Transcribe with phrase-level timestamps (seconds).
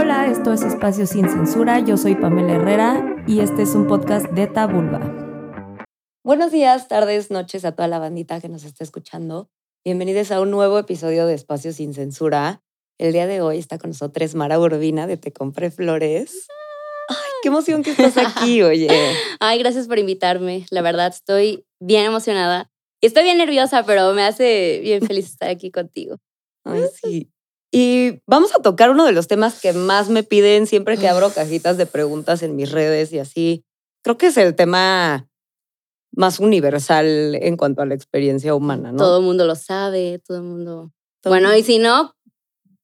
[0.00, 1.80] Hola, esto es Espacio Sin Censura.
[1.80, 5.00] Yo soy Pamela Herrera y este es un podcast de Tabulba.
[6.22, 9.50] Buenos días, tardes, noches a toda la bandita que nos está escuchando.
[9.84, 12.62] Bienvenidos a un nuevo episodio de Espacio Sin Censura.
[12.96, 16.46] El día de hoy está con nosotros Mara Urbina de Te Compré Flores.
[17.08, 18.88] Ay, qué emoción que estás aquí, oye.
[19.40, 20.64] Ay, gracias por invitarme.
[20.70, 22.70] La verdad, estoy bien emocionada.
[23.02, 26.18] Estoy bien nerviosa, pero me hace bien feliz estar aquí contigo.
[26.64, 27.32] Ay, sí.
[27.70, 31.30] Y vamos a tocar uno de los temas que más me piden siempre que abro
[31.30, 33.64] cajitas de preguntas en mis redes y así.
[34.02, 35.28] Creo que es el tema
[36.12, 38.98] más universal en cuanto a la experiencia humana, ¿no?
[38.98, 40.92] Todo el mundo lo sabe, todo el mundo.
[41.24, 42.14] bueno, y si no,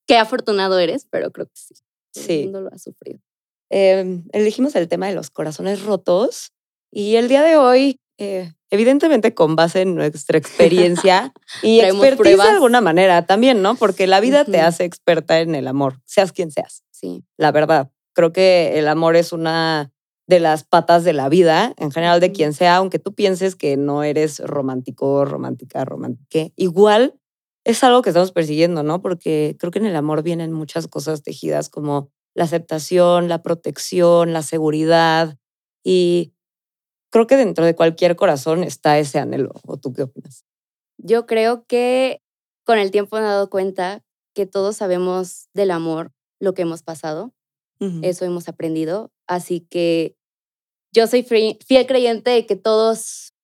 [0.06, 1.74] qué afortunado eres, pero creo que sí.
[2.12, 2.32] Todo Sí.
[2.40, 3.20] el mundo lo ha sufrido.
[3.70, 6.52] Eh, elegimos el tema de los corazones rotos
[6.92, 11.32] y el día de hoy, eh, evidentemente con base en nuestra experiencia
[11.62, 13.74] y expertise de alguna manera también, ¿no?
[13.76, 14.66] Porque la vida te Ujú.
[14.66, 16.82] hace experta en el amor, seas quien seas.
[16.90, 17.24] Sí.
[17.36, 17.90] la verdad.
[18.14, 19.90] Creo que el amor es una
[20.26, 23.76] de las patas de la vida, en general de quien sea, aunque tú pienses que
[23.76, 26.52] no eres romántico, romántica, romántica.
[26.56, 27.14] Igual
[27.64, 29.02] es algo que estamos persiguiendo, ¿no?
[29.02, 34.32] Porque creo que en el amor vienen muchas cosas tejidas como la aceptación, la protección,
[34.32, 35.36] la seguridad
[35.82, 36.33] y
[37.14, 39.52] creo que dentro de cualquier corazón está ese anhelo.
[39.64, 40.44] ¿O tú qué opinas?
[40.98, 42.20] Yo creo que
[42.64, 44.02] con el tiempo me he dado cuenta
[44.34, 47.32] que todos sabemos del amor lo que hemos pasado.
[48.02, 49.12] Eso hemos aprendido.
[49.28, 50.16] Así que
[50.92, 53.34] yo soy fiel creyente de que todos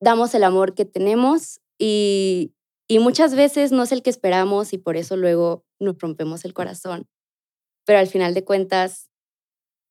[0.00, 2.54] damos el amor que tenemos y,
[2.88, 6.54] y muchas veces no es el que esperamos y por eso luego nos rompemos el
[6.54, 7.06] corazón.
[7.84, 9.10] Pero al final de cuentas,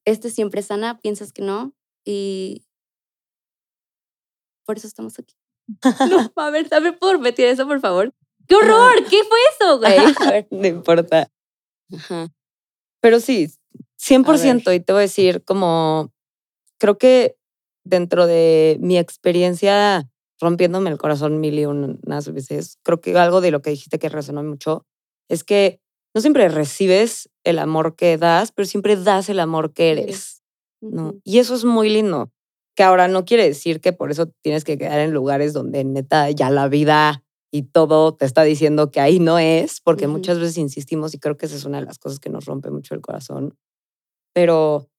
[0.03, 1.73] este siempre sana, piensas que no
[2.05, 2.65] y
[4.65, 5.35] por eso estamos aquí.
[6.09, 8.13] No, a ver, ver, ¿puedo repetir eso, por favor?
[8.47, 8.95] ¡Qué horror!
[9.09, 9.79] ¿Qué fue eso,
[10.29, 10.47] güey?
[10.51, 11.31] No importa.
[11.93, 12.27] Ajá.
[13.01, 13.47] Pero sí,
[13.99, 14.75] 100%.
[14.75, 16.11] Y te voy a decir, como
[16.79, 17.37] creo que
[17.85, 23.51] dentro de mi experiencia rompiéndome el corazón mil y unas veces, creo que algo de
[23.51, 24.85] lo que dijiste que resonó mucho
[25.29, 25.79] es que
[26.13, 30.32] no siempre recibes el amor que das, pero siempre das el amor que eres.
[30.91, 31.15] ¿No?
[31.23, 32.31] Y eso es muy lindo.
[32.75, 36.29] Que ahora no quiere decir que por eso tienes que quedar en lugares donde neta
[36.31, 40.57] ya la vida y todo te está diciendo que ahí no es, porque muchas veces
[40.57, 43.01] insistimos y creo que esa es una de las cosas que nos rompe mucho el
[43.01, 43.55] corazón.
[44.33, 44.89] Pero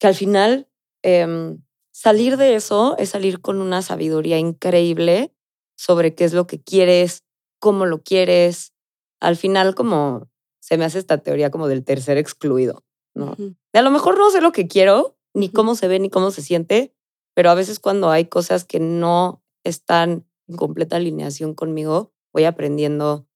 [0.00, 0.68] que al final
[1.02, 1.62] em,
[1.92, 5.34] salir de eso es salir con una sabiduría increíble
[5.76, 7.24] sobre qué es lo que quieres,
[7.60, 8.72] cómo lo quieres.
[9.20, 10.28] Al final como
[10.60, 12.84] se me hace esta teoría como del tercer excluido,
[13.14, 13.34] ¿no?
[13.36, 16.30] De a lo mejor no sé lo que quiero, ni cómo se ve, ni cómo
[16.30, 16.94] se siente,
[17.34, 23.26] pero a veces cuando hay cosas que no están en completa alineación conmigo, voy aprendiendo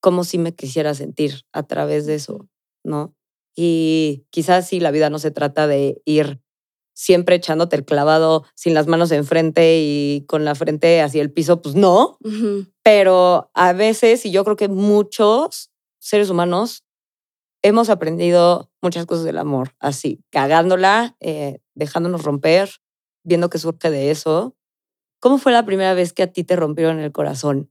[0.00, 2.48] cómo sí me quisiera sentir a través de eso.
[2.84, 3.14] ¿no?
[3.54, 6.40] Y quizás sí, la vida no se trata de ir
[6.94, 11.62] siempre echándote el clavado sin las manos enfrente y con la frente hacia el piso,
[11.62, 12.18] pues no,
[12.82, 16.84] pero a veces, y yo creo que muchos seres humanos
[17.62, 22.70] hemos aprendido muchas cosas del amor, así, cagándola, eh, dejándonos romper,
[23.24, 24.56] viendo que surge de eso.
[25.20, 27.70] ¿Cómo fue la primera vez que a ti te rompieron el corazón?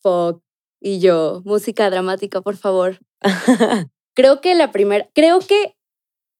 [0.00, 0.42] Fuck.
[0.80, 2.98] Y yo, música dramática, por favor.
[4.14, 5.76] Creo que la primera, creo que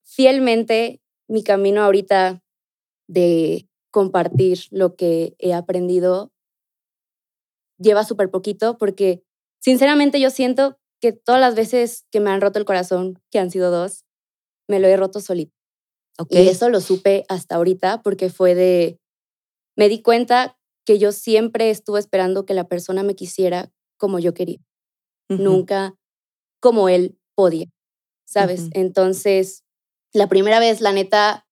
[0.02, 2.42] fielmente mi camino ahorita
[3.06, 6.32] de compartir lo que he aprendido
[7.78, 9.22] lleva súper poquito porque
[9.60, 13.50] sinceramente yo siento que todas las veces que me han roto el corazón, que han
[13.50, 14.04] sido dos,
[14.68, 15.54] me lo he roto solito.
[16.18, 16.28] Ok.
[16.32, 18.98] Y eso lo supe hasta ahorita porque fue de,
[19.76, 24.34] me di cuenta que yo siempre estuve esperando que la persona me quisiera como yo
[24.34, 24.60] quería,
[25.28, 25.94] nunca
[26.60, 27.66] como él podía,
[28.26, 28.68] ¿sabes?
[28.72, 29.64] Entonces,
[30.12, 31.46] la primera vez, la neta,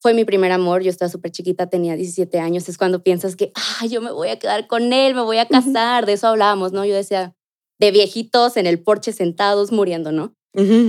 [0.00, 3.52] fue mi primer amor, yo estaba súper chiquita, tenía 17 años, es cuando piensas que,
[3.54, 6.72] ah, yo me voy a quedar con él, me voy a casar, de eso hablábamos,
[6.72, 6.84] ¿no?
[6.84, 7.36] Yo decía,
[7.82, 10.36] de viejitos en el porche sentados muriendo, ¿no?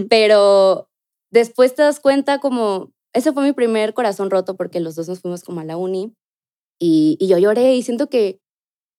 [0.09, 0.91] Pero
[1.31, 5.19] después te das cuenta como, ese fue mi primer corazón roto porque los dos nos
[5.19, 6.13] fuimos como a la uni
[6.79, 8.39] y, y yo lloré y siento que,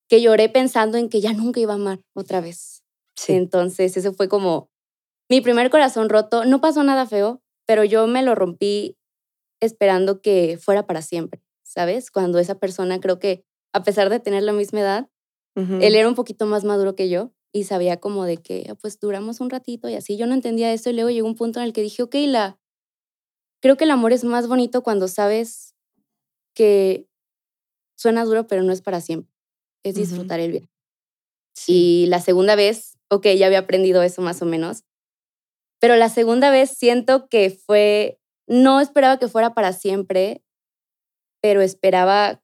[0.09, 2.83] que lloré pensando en que ya nunca iba a amar otra vez.
[3.15, 3.35] Sí.
[3.35, 4.71] Entonces, ese fue como
[5.31, 6.45] mi primer corazón roto.
[6.45, 8.97] No pasó nada feo, pero yo me lo rompí
[9.61, 12.11] esperando que fuera para siempre, ¿sabes?
[12.11, 15.09] Cuando esa persona creo que, a pesar de tener la misma edad,
[15.55, 18.99] él era un poquito más maduro que yo y sabía como de que, "Ah, pues
[19.01, 20.17] duramos un ratito y así.
[20.19, 22.59] Yo no entendía eso y luego llegó un punto en el que dije, ok, la,
[23.63, 25.75] creo que el amor es más bonito cuando sabes
[26.55, 27.09] que
[27.97, 29.33] suena duro, pero no es para siempre.
[29.85, 30.69] Es disfrutar el viaje.
[31.55, 32.05] Sí.
[32.05, 34.85] Y la segunda vez, ok, ya había aprendido eso más o menos.
[35.81, 40.43] Pero la segunda vez siento que fue, no esperaba que fuera para siempre,
[41.43, 42.41] pero esperaba...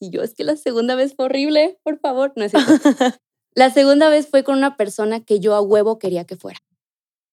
[0.00, 2.52] Y yo, es que la segunda vez fue horrible, por favor, no es.
[3.54, 6.60] la segunda vez fue con una persona que yo a huevo quería que fuera.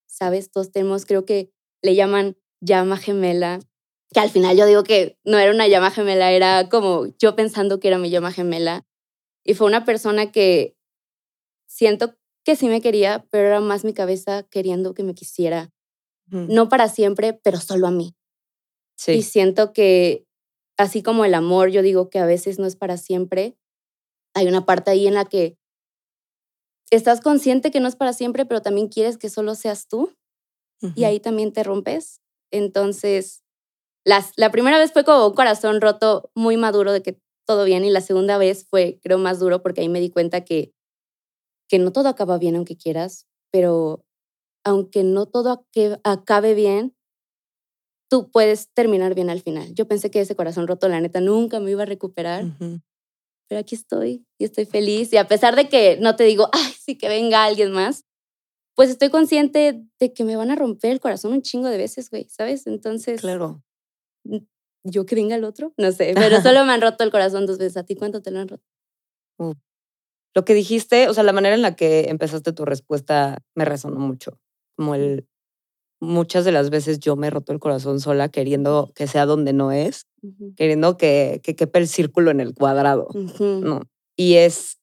[0.06, 0.52] ¿Sabes?
[0.52, 1.52] Todos tenemos, creo que
[1.82, 3.60] le llaman llama gemela,
[4.14, 7.80] que al final yo digo que no era una llama gemela, era como yo pensando
[7.80, 8.86] que era mi llama gemela.
[9.46, 10.76] Y fue una persona que
[11.68, 15.72] siento que sí me quería, pero era más mi cabeza queriendo que me quisiera.
[16.32, 18.16] No para siempre, pero solo a mí.
[18.96, 19.14] Sí.
[19.14, 20.28] Y siento que,
[20.78, 23.58] así como el amor, yo digo que a veces no es para siempre,
[24.36, 25.58] hay una parte ahí en la que
[26.92, 30.12] estás consciente que no es para siempre, pero también quieres que solo seas tú.
[30.96, 32.22] Y ahí también te rompes.
[32.52, 33.44] Entonces,
[34.06, 37.84] las, la primera vez fue como un corazón roto muy maduro de que todo bien
[37.84, 40.74] y la segunda vez fue, creo, más duro porque ahí me di cuenta que
[41.70, 44.04] que no todo acaba bien aunque quieras, pero
[44.66, 45.66] aunque no todo
[46.04, 46.96] acabe bien,
[48.10, 49.74] tú puedes terminar bien al final.
[49.76, 52.46] Yo pensé que ese corazón roto, la neta, nunca me iba a recuperar,
[53.50, 55.12] pero aquí estoy y estoy feliz.
[55.12, 58.06] Y a pesar de que no te digo, ay, sí que venga alguien más,
[58.76, 62.10] pues estoy consciente de que me van a romper el corazón un chingo de veces,
[62.10, 62.68] güey, ¿sabes?
[62.68, 63.22] Entonces.
[63.22, 63.62] Claro.
[64.84, 67.58] Yo que venga el otro, no sé, pero solo me han roto el corazón dos
[67.58, 67.76] veces.
[67.78, 68.64] ¿A ti cuánto te lo han roto?
[70.36, 74.00] Lo que dijiste, o sea, la manera en la que empezaste tu respuesta me resonó
[74.00, 74.40] mucho.
[74.78, 75.28] Como el,
[76.00, 79.54] muchas de las veces yo me he roto el corazón sola queriendo que sea donde
[79.54, 80.08] no es,
[80.56, 83.08] queriendo que, que quepa el círculo en el cuadrado,
[83.40, 83.82] ¿no?
[84.16, 84.80] Y es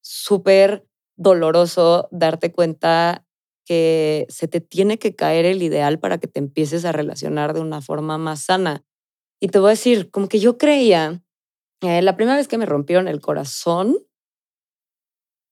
[0.00, 0.86] súper
[1.16, 3.26] doloroso darte cuenta
[3.64, 7.60] que se te tiene que caer el ideal para que te empieces a relacionar de
[7.60, 8.84] una forma más sana.
[9.40, 11.22] Y te voy a decir, como que yo creía,
[11.80, 13.98] eh, la primera vez que me rompieron el corazón,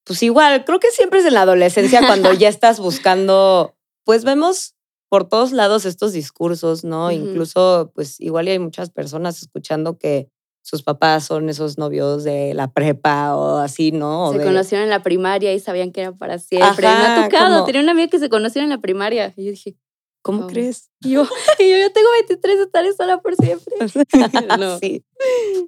[0.04, 4.74] pues igual, creo que siempre es en la adolescencia cuando ya estás buscando, pues vemos
[5.14, 7.12] por todos lados estos discursos, ¿no?
[7.12, 10.28] Incluso, pues igual hay muchas personas escuchando que
[10.60, 14.32] sus papás son esos novios de la prepa o así, ¿no?
[14.32, 16.88] se conocieron en la primaria y sabían que era para siempre.
[16.88, 19.32] me ha tocado, tenía una amiga que se conocieron en la primaria.
[19.36, 19.76] Y yo dije,
[20.24, 20.90] ¿Cómo crees?
[21.04, 21.28] Y yo,
[21.58, 23.76] y yo, tengo 23, estaré sola por siempre.
[24.58, 24.78] no.
[24.78, 25.04] Sí.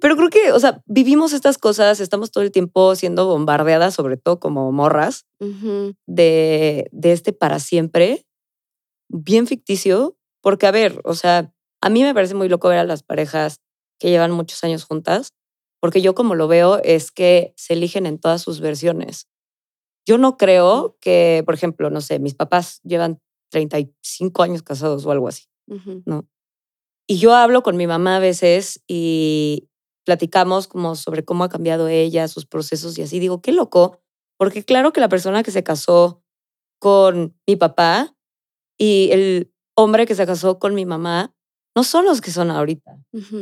[0.01, 4.17] Pero creo que, o sea, vivimos estas cosas, estamos todo el tiempo siendo bombardeadas, sobre
[4.17, 8.26] todo como morras, de, de este para siempre,
[9.09, 12.83] bien ficticio, porque, a ver, o sea, a mí me parece muy loco ver a
[12.83, 13.61] las parejas
[13.99, 15.33] que llevan muchos años juntas,
[15.79, 19.27] porque yo como lo veo es que se eligen en todas sus versiones.
[20.05, 23.19] Yo no creo que, por ejemplo, no sé, mis papás llevan
[23.51, 25.45] 35 años casados o algo así,
[26.05, 26.27] ¿no?
[27.07, 29.69] Y yo hablo con mi mamá a veces y
[30.05, 33.19] platicamos como sobre cómo ha cambiado ella, sus procesos y así.
[33.19, 33.99] Digo, qué loco,
[34.37, 36.23] porque claro que la persona que se casó
[36.79, 38.16] con mi papá
[38.77, 41.33] y el hombre que se casó con mi mamá
[41.75, 42.97] no son los que son ahorita.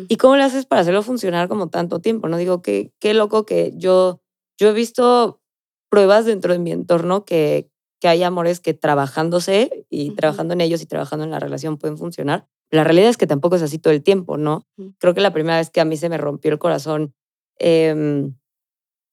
[0.10, 2.28] ¿Y cómo le haces para hacerlo funcionar como tanto tiempo?
[2.28, 4.22] No digo que qué loco que yo
[4.58, 5.42] yo he visto
[5.90, 7.70] pruebas dentro de mi entorno que
[8.02, 11.98] que hay amores que trabajándose y trabajando en ellos y trabajando en la relación pueden
[11.98, 12.48] funcionar.
[12.72, 14.68] La realidad es que tampoco es así todo el tiempo, ¿no?
[15.00, 17.14] Creo que la primera vez que a mí se me rompió el corazón
[17.58, 18.36] em,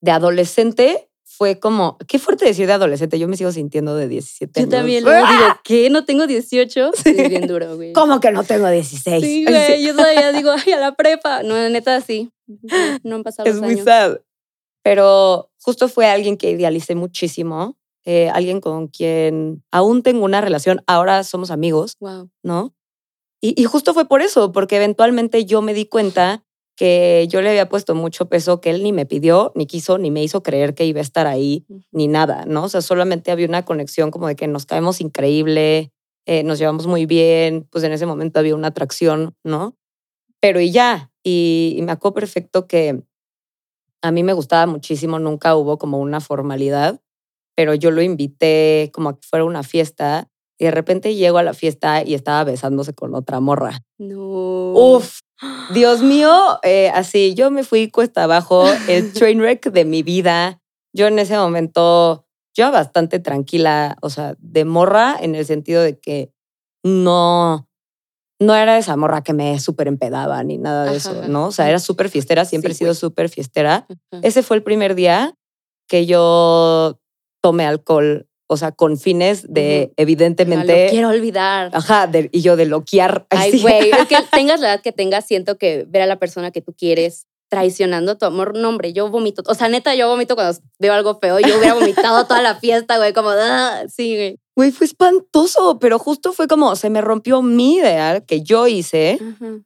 [0.01, 1.11] de adolescente
[1.43, 4.71] fue como, qué fuerte decir de adolescente, yo me sigo sintiendo de 17 años.
[4.71, 5.27] Yo también lo digo,
[5.65, 5.91] ¿qué?
[5.91, 6.93] ¿No tengo 18?
[6.95, 7.13] Sí.
[7.15, 7.93] bien duro, güey.
[7.95, 9.25] ¿Cómo que no tengo 16?
[9.25, 11.43] Sí, güey, yo todavía digo, ay, a la prepa.
[11.43, 12.31] No, neta, sí.
[13.03, 14.19] No han pasado Es muy sad.
[14.85, 20.83] Pero justo fue alguien que idealicé muchísimo eh, alguien con quien aún tengo una relación,
[20.87, 21.99] ahora somos amigos,
[22.45, 22.73] ¿no?
[23.45, 26.45] Y, justo fue por eso, porque eventualmente yo me di cuenta
[26.83, 30.11] que yo le había puesto mucho peso que él ni me pidió, ni quiso, ni
[30.11, 32.65] me hizo creer que iba a estar ahí, ni nada, ¿no?
[32.65, 35.93] O sea, solamente había una conexión como de que nos caemos increíble,
[36.27, 39.77] eh, nos llevamos muy bien, pues en ese momento había una atracción, ¿no?
[40.41, 43.01] Pero y ya, y, y me acuerdo perfecto que
[44.03, 47.01] a mí me gustaba muchísimo, nunca hubo como una formalidad,
[47.55, 51.43] pero yo lo invité como a que fuera una fiesta y de repente llego a
[51.43, 53.85] la fiesta y estaba besándose con otra morra.
[53.99, 54.73] No.
[54.75, 55.21] Uf,
[55.73, 60.61] Dios mío, eh, así yo me fui cuesta abajo, el train wreck de mi vida.
[60.93, 65.99] Yo en ese momento, yo bastante tranquila, o sea, de morra en el sentido de
[65.99, 66.33] que
[66.85, 67.69] no,
[68.41, 71.47] no era esa morra que me súper empedaba ni nada de eso, ¿no?
[71.47, 73.87] O sea, era súper fiestera, siempre he sido súper fiestera.
[74.23, 75.35] Ese fue el primer día
[75.89, 77.01] que yo
[77.43, 80.75] tome alcohol, o sea, con fines de, evidentemente.
[80.75, 81.71] No, lo quiero olvidar.
[81.73, 83.27] Ajá, y yo de loquear.
[83.31, 86.61] Ay, güey, que tengas la edad que tengas, siento que ver a la persona que
[86.61, 88.57] tú quieres traicionando tu amor.
[88.57, 89.43] No, hombre, yo vomito.
[89.47, 91.39] O sea, neta, yo vomito cuando veo algo feo.
[91.39, 94.39] Yo hubiera vomitado toda la fiesta, güey, como, ah, sí, güey.
[94.57, 99.19] Güey, fue espantoso, pero justo fue como se me rompió mi ideal que yo hice,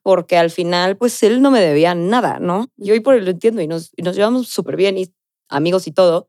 [0.02, 2.66] porque al final, pues él no me debía nada, ¿no?
[2.76, 5.12] Yo hoy por él lo entiendo y nos, y nos llevamos súper bien y
[5.48, 6.28] amigos y todo,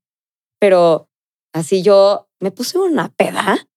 [0.60, 1.08] pero
[1.54, 3.68] así yo me puse una peda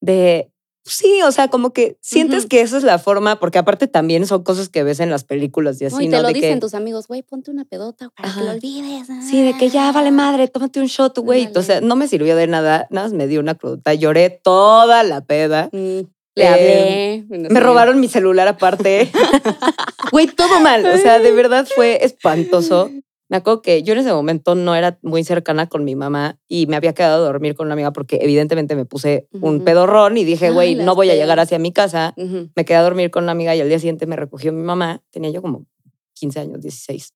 [0.00, 0.50] de
[0.88, 4.42] Sí, o sea, como que sientes que esa es la forma, porque aparte también son
[4.42, 6.06] cosas que ves en las películas y así.
[6.06, 9.06] y te lo dicen tus amigos, güey, ponte una pedota para que lo olvides.
[9.28, 11.50] Sí, de que ya vale madre, tómate un shot, güey.
[11.54, 13.92] O sea, no me sirvió de nada, nada más me dio una crudita.
[13.94, 15.68] Lloré toda la peda.
[15.72, 16.00] Mm,
[16.34, 17.12] le hablé.
[17.14, 19.10] Em, me robaron mi celular aparte.
[20.10, 20.86] Güey, todo mal.
[20.86, 22.90] O sea, de verdad fue espantoso.
[23.28, 26.66] Me acuerdo que yo en ese momento no era muy cercana con mi mamá y
[26.66, 30.24] me había quedado a dormir con una amiga porque evidentemente me puse un pedorrón y
[30.24, 32.14] dije, güey, no voy a llegar hacia mi casa.
[32.16, 35.02] Me quedé a dormir con una amiga y al día siguiente me recogió mi mamá.
[35.10, 35.66] Tenía yo como
[36.14, 37.14] 15 años, 16.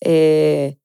[0.00, 0.76] Eh,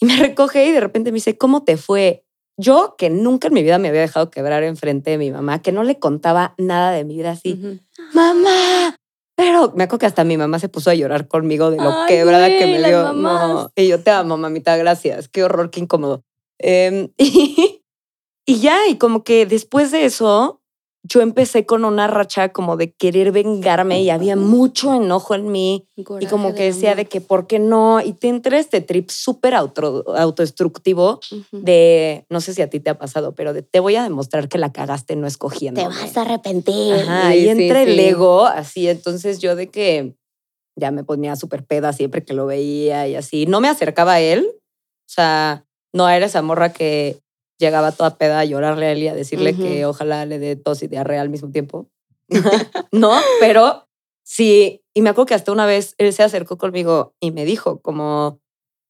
[0.00, 2.24] y me recoge y de repente me dice, ¿cómo te fue?
[2.56, 5.70] Yo, que nunca en mi vida me había dejado quebrar enfrente de mi mamá, que
[5.70, 7.80] no le contaba nada de mi vida así.
[8.14, 8.97] Mamá,
[9.38, 12.48] pero me acuerdo que hasta mi mamá se puso a llorar conmigo de lo quebrada
[12.48, 13.12] que me dio.
[13.12, 13.70] No.
[13.76, 15.28] Y yo te amo, mamita, gracias.
[15.28, 16.24] Qué horror, qué incómodo.
[16.58, 17.84] Em, y,
[18.44, 20.57] y ya, y como que después de eso,
[21.04, 25.86] yo empecé con una racha como de querer vengarme y había mucho enojo en mí
[25.96, 29.54] y como que decía de que por qué no y te entré este trip súper
[29.54, 31.20] auto, autodestructivo
[31.52, 34.48] de no sé si a ti te ha pasado pero de te voy a demostrar
[34.48, 36.94] que la cagaste no escogiendo te vas a arrepentir.
[36.94, 40.14] Ajá, y entre el ego así entonces yo de que
[40.76, 44.20] ya me ponía súper peda siempre que lo veía y así no me acercaba a
[44.20, 45.64] él o sea
[45.94, 47.20] no era esa morra que
[47.58, 50.82] llegaba toda peda a llorarle a él y a decirle que ojalá le dé tos
[50.82, 51.90] y diarrea al mismo tiempo.
[52.92, 53.88] no, pero
[54.24, 54.82] sí.
[54.94, 58.40] Y me acuerdo que hasta una vez él se acercó conmigo y me dijo como,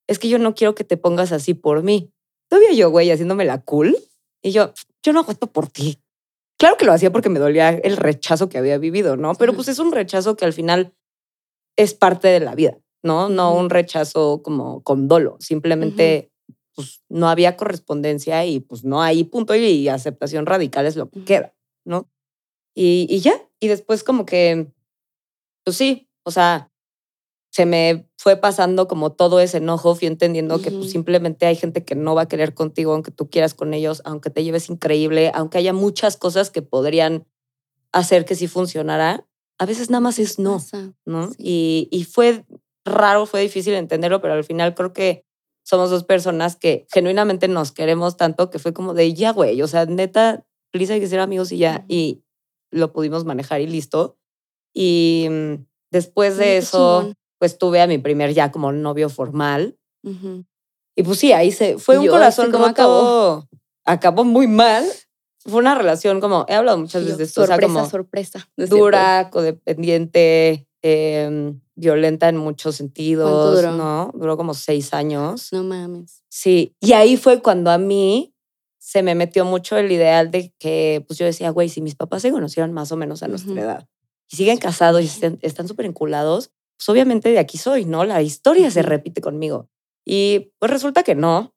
[0.07, 2.11] es que yo no quiero que te pongas así por mí.
[2.49, 3.95] Todavía yo, güey, haciéndome la cool.
[4.41, 4.73] Y yo,
[5.03, 6.01] yo no aguanto por ti.
[6.57, 9.33] Claro que lo hacía porque me dolía el rechazo que había vivido, ¿no?
[9.35, 10.93] Pero pues es un rechazo que al final
[11.77, 13.29] es parte de la vida, ¿no?
[13.29, 15.37] No un rechazo como con dolo.
[15.39, 16.31] Simplemente
[16.79, 21.25] pues no había correspondencia y pues no hay punto y aceptación radical es lo que
[21.25, 22.09] queda, ¿no?
[22.73, 24.71] Y, y ya, y después como que,
[25.65, 26.71] pues sí, o sea,
[27.51, 31.83] se me fue pasando como todo ese enojo, fui entendiendo que pues, simplemente hay gente
[31.83, 35.33] que no va a querer contigo aunque tú quieras con ellos, aunque te lleves increíble,
[35.35, 37.27] aunque haya muchas cosas que podrían
[37.91, 40.63] hacer que sí funcionara, a veces nada más es no,
[41.03, 41.29] ¿no?
[41.37, 42.45] Y, y fue
[42.85, 45.25] raro, fue difícil entenderlo, pero al final creo que
[45.69, 49.67] somos dos personas que genuinamente nos queremos tanto que fue como de ya, güey, o
[49.67, 52.23] sea, neta, please hay que ser amigos y ya, y
[52.71, 54.17] lo pudimos manejar y listo.
[54.73, 59.77] Y mm, después de eso, pues tuve a mi primer ya como novio formal.
[60.95, 63.47] Y pues sí, ahí se fue un corazón como acabó.
[63.85, 64.85] acabó muy mal.
[65.45, 68.49] Fue una relación como, he hablado muchas veces de esto, sorpresa, o sea, como sorpresa.
[68.57, 73.55] Dura, codependiente, eh, violenta en muchos sentidos.
[73.55, 73.71] Duró?
[73.71, 74.11] ¿no?
[74.13, 75.51] Duró como seis años.
[75.51, 76.23] No mames.
[76.29, 78.33] Sí, y ahí fue cuando a mí
[78.77, 82.21] se me metió mucho el ideal de que, pues yo decía, güey, si mis papás
[82.21, 83.87] se conocieron más o menos a nuestra edad
[84.31, 88.05] y siguen casados y están súper enculados, pues obviamente de aquí soy, ¿no?
[88.05, 89.69] La historia se repite conmigo.
[90.05, 91.53] Y pues resulta que no.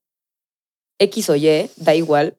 [0.99, 2.37] X o Y, da igual.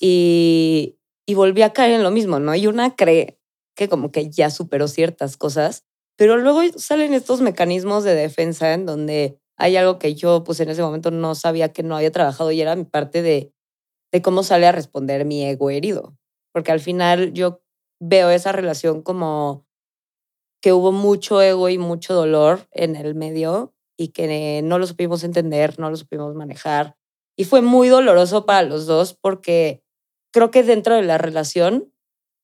[0.00, 2.54] Y, y volví a caer en lo mismo, ¿no?
[2.54, 3.38] Y una cree
[3.74, 5.84] que como que ya superó ciertas cosas
[6.16, 10.68] pero luego salen estos mecanismos de defensa en donde hay algo que yo, pues en
[10.68, 13.52] ese momento no sabía que no había trabajado y era mi parte de,
[14.12, 16.16] de cómo sale a responder mi ego herido.
[16.52, 17.62] Porque al final yo
[18.00, 19.66] veo esa relación como
[20.62, 25.24] que hubo mucho ego y mucho dolor en el medio y que no lo supimos
[25.24, 26.96] entender, no lo supimos manejar.
[27.36, 29.82] Y fue muy doloroso para los dos porque
[30.32, 31.92] creo que dentro de la relación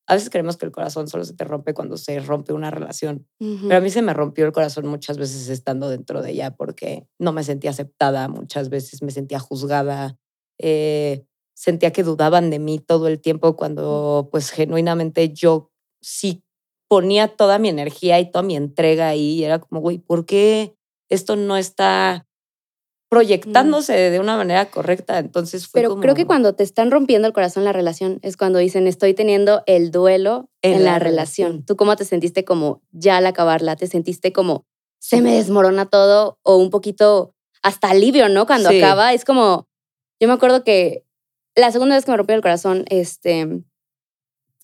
[0.06, 3.26] a veces creemos que el corazón solo se te rompe cuando se rompe una relación,
[3.38, 7.06] pero a mí se me rompió el corazón muchas veces estando dentro de ella porque
[7.18, 10.18] no me sentía aceptada, muchas veces me sentía juzgada,
[10.58, 16.42] eh, sentía que dudaban de mí todo el tiempo cuando pues genuinamente yo sí
[16.88, 20.76] ponía toda mi energía y toda mi entrega ahí y era como, güey, ¿por qué
[21.12, 22.26] esto no está.
[23.12, 25.18] Proyectándose de una manera correcta.
[25.18, 28.58] Entonces fue Pero creo que cuando te están rompiendo el corazón la relación es cuando
[28.58, 31.62] dicen estoy teniendo el duelo en, la, relación.
[31.62, 33.76] ¿Tú cómo te sentiste como ya al acabarla?
[33.76, 34.64] ¿Te sentiste como
[34.98, 38.46] se me desmorona todo o un poquito hasta alivio, ¿no?
[38.46, 39.68] Cuando acaba es como,
[40.18, 41.04] yo me acuerdo que
[41.54, 43.46] la segunda vez que me rompió el corazón, este,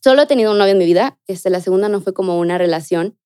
[0.02, 2.56] solo he tenido un novio en mi vida, este, la segunda no fue como una
[2.56, 3.18] relación,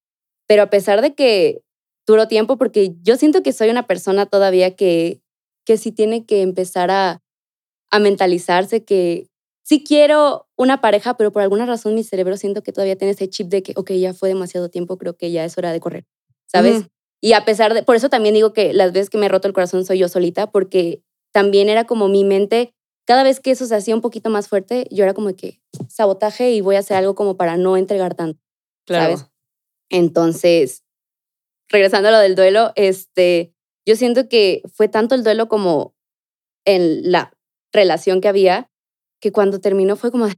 [0.49, 1.63] pero a pesar de que
[2.07, 5.21] duró tiempo porque yo siento que soy una persona todavía que,
[5.65, 7.23] que sí tiene que empezar a,
[7.91, 9.29] a mentalizarse que
[9.63, 13.29] sí quiero una pareja, pero por alguna razón mi cerebro siento que todavía tiene ese
[13.29, 16.07] chip de que, ok, ya fue demasiado tiempo, creo que ya es hora de correr,
[16.47, 16.87] ¿sabes?
[17.21, 19.47] Y a pesar de, por eso también digo que las veces que me he roto
[19.47, 23.67] el corazón soy yo solita, porque también era como mi mente, cada vez que eso
[23.67, 26.97] se hacía un poquito más fuerte, yo era como que sabotaje y voy a hacer
[26.97, 28.41] algo como para no entregar tanto,
[28.85, 29.17] claro.
[29.17, 29.31] ¿sabes?
[29.89, 30.83] Entonces,
[31.73, 33.53] regresando a lo del duelo, este,
[33.85, 35.95] yo siento que fue tanto el duelo como
[36.65, 37.33] en la
[37.73, 38.71] relación que había,
[39.21, 40.29] que cuando terminó fue como,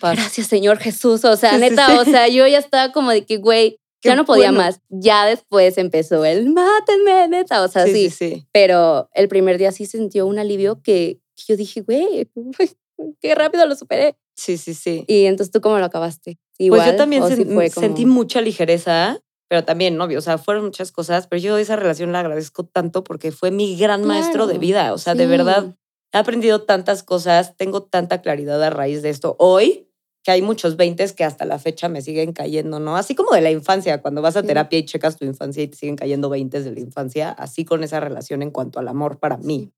[0.00, 3.78] gracias Señor Jesús, o sea, neta, o sea, yo ya estaba como de que, güey,
[4.02, 4.80] ya no podía más.
[4.88, 9.86] Ya después empezó el mátenme, neta, o sea, sí, sí, Pero el primer día sí
[9.86, 12.28] sintió un alivio que, yo dije, güey,
[13.20, 14.16] qué rápido lo superé.
[14.36, 15.04] Sí, sí, sí.
[15.08, 16.38] Y entonces tú cómo lo acabaste?
[16.58, 21.26] Igual, pues yo también sentí mucha ligereza, pero también, novio, o sea, fueron muchas cosas,
[21.26, 24.98] pero yo esa relación la agradezco tanto porque fue mi gran maestro de vida, o
[24.98, 25.74] sea, de verdad
[26.12, 29.36] He aprendido tantas cosas, tengo tanta claridad a raíz de esto.
[29.38, 29.88] Hoy,
[30.24, 32.96] que hay muchos veintes que hasta la fecha me siguen cayendo, ¿no?
[32.96, 35.76] Así como de la infancia, cuando vas a terapia y checas tu infancia y te
[35.76, 39.36] siguen cayendo veintes de la infancia, así con esa relación en cuanto al amor para
[39.36, 39.70] mí.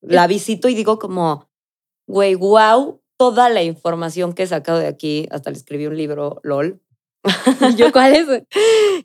[0.00, 1.48] La visito y digo como,
[2.06, 6.40] güey, wow, toda la información que he sacado de aquí, hasta le escribí un libro,
[6.44, 6.80] LOL.
[7.72, 8.42] ¿Y yo cuál es?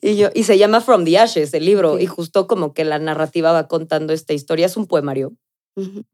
[0.01, 3.00] y, yo, y se llama From the Ashes, el libro, y justo como que la
[3.00, 5.34] narrativa va contando esta historia, es un poemario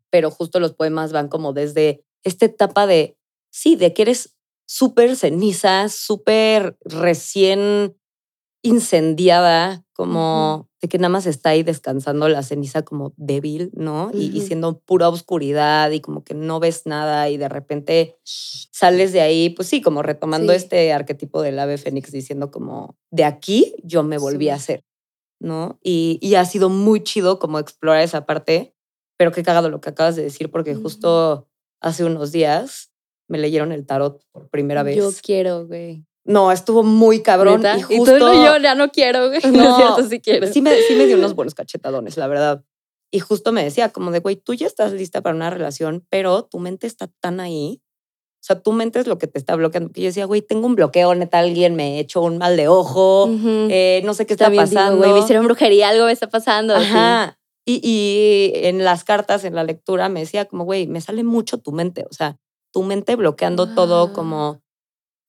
[0.10, 3.18] pero justo los poemas van como desde esta etapa de,
[3.52, 4.36] sí, de que eres
[4.66, 7.96] súper ceniza, súper recién
[8.62, 14.12] incendiada, como de que nada más está ahí descansando la ceniza como débil, ¿no?
[14.14, 19.22] y, siendo pura oscuridad y como que no ves nada y de repente sales de
[19.22, 24.04] ahí, pues sí, como retomando este arquetipo del ave fénix diciendo como, de aquí yo
[24.04, 24.84] me volví a hacer,
[25.40, 25.80] ¿no?
[25.82, 28.76] Y, y ha sido muy chido como explorar esa parte
[29.18, 31.50] pero qué cagado lo que acabas de decir, porque justo
[31.82, 32.94] hace unos días
[33.28, 34.96] me leyeron el tarot por primera vez.
[34.96, 36.06] Yo quiero, güey.
[36.28, 37.64] No, estuvo muy cabrón.
[37.90, 38.18] Y justo.
[38.18, 39.42] yo ya no quiero, güey.
[39.52, 40.48] No, es cierto, sí quiero.
[40.48, 42.64] Sí me, sí me dio unos buenos cachetadones, la verdad.
[43.10, 46.44] Y justo me decía, como de, güey, tú ya estás lista para una relación, pero
[46.44, 47.82] tu mente está tan ahí.
[48.40, 49.90] O sea, tu mente es lo que te está bloqueando.
[49.96, 53.30] Y yo decía, güey, tengo un bloqueo, neta, alguien me hecho un mal de ojo,
[53.70, 54.98] eh, no sé qué está pasando.
[54.98, 56.76] Güey, me hicieron brujería, algo me está pasando.
[56.76, 57.38] Ajá.
[57.70, 61.74] Y, en las cartas, en la lectura, me decía como, güey, me sale mucho tu
[61.74, 62.38] mente, o sea,
[62.72, 64.62] tu mente bloqueando todo como,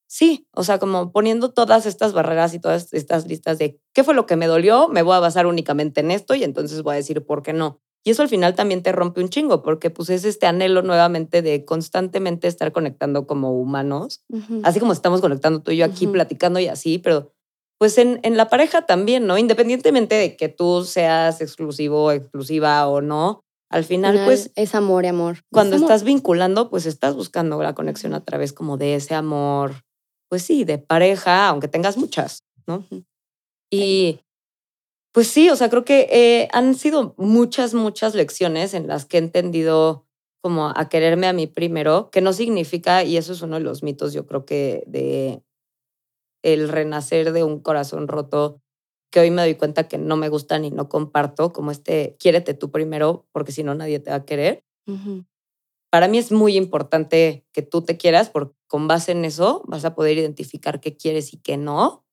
[0.09, 4.15] sí, o sea, como poniendo todas estas barreras y todas estas listas de qué fue
[4.15, 6.97] lo que me dolió, me voy a basar únicamente en esto y entonces voy a
[6.97, 7.79] decir por qué no.
[8.03, 11.41] Y eso al final también te rompe un chingo, porque pues es este anhelo nuevamente
[11.41, 14.23] de constantemente estar conectando como humanos,
[14.63, 17.31] así como estamos conectando tú y yo aquí platicando y así, pero
[17.77, 19.37] pues en, en, la pareja también, ¿no?
[19.37, 24.51] Independientemente de que tú seas exclusivo, exclusiva o no, al final, pues...
[24.55, 25.43] Es amor y amor.
[25.51, 29.83] Cuando estás vinculando, pues estás buscando la conexión a través como de ese amor,
[30.29, 32.85] pues sí, de pareja, aunque tengas muchas, ¿no?
[33.71, 34.19] Y
[35.11, 39.17] pues sí, o sea, creo que eh, han sido muchas, muchas lecciones en las que
[39.17, 40.05] he entendido
[40.41, 43.83] como a quererme a mí primero, que no significa, y eso es uno de los
[43.83, 45.43] mitos, yo creo que de
[46.43, 48.61] el renacer de un corazón roto
[49.11, 52.53] que hoy me doy cuenta que no me gustan y no comparto, como este, quiérete
[52.53, 54.63] tú primero, porque si no nadie te va a querer.
[55.89, 59.85] Para mí es muy importante que tú te quieras, porque con base en eso vas
[59.85, 62.05] a poder identificar qué quieres y qué no.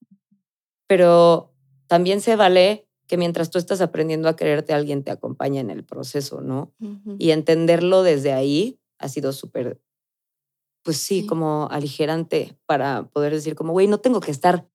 [0.86, 1.52] Pero
[1.86, 5.84] también se vale que mientras tú estás aprendiendo a quererte, alguien te acompaña en el
[5.84, 6.72] proceso, ¿no?
[7.18, 9.80] Y entenderlo desde ahí ha sido súper
[10.86, 14.68] pues sí, como aligerante para poder decir como, güey, no tengo que estar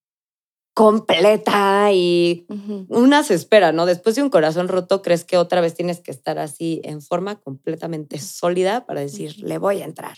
[0.74, 2.46] completa y
[2.88, 3.86] una se espera, ¿no?
[3.86, 7.40] Después de un corazón roto, crees que otra vez tienes que estar así en forma
[7.40, 10.18] completamente sólida para decir, le voy a entrar.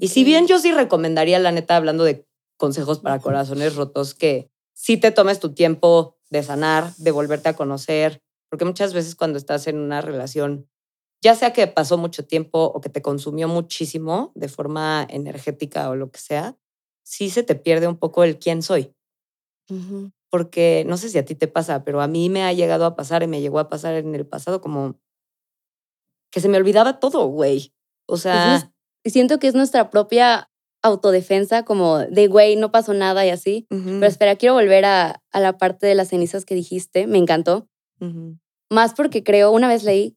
[0.00, 2.26] Y si bien yo sí recomendaría, la neta, hablando de
[2.56, 7.56] consejos para corazones rotos, que sí te tomes tu tiempo de sanar, de volverte a
[7.56, 10.68] conocer, porque muchas veces cuando estás en una relación
[11.22, 15.96] ya sea que pasó mucho tiempo o que te consumió muchísimo de forma energética o
[15.96, 16.56] lo que sea,
[17.02, 18.94] sí se te pierde un poco el quién soy.
[20.30, 22.96] Porque no sé si a ti te pasa, pero a mí me ha llegado a
[22.96, 24.98] pasar y me llegó a pasar en el pasado como
[26.30, 27.72] que se me olvidaba todo, güey.
[28.06, 28.72] O sea...
[29.04, 30.50] Y siento que es nuestra propia
[30.82, 33.66] autodefensa, como de, güey, no pasó nada y así.
[33.68, 37.68] Pero espera, quiero volver a, a, la parte de las cenizas que dijiste, me encantó.
[38.68, 40.16] Más porque creo, una vez leí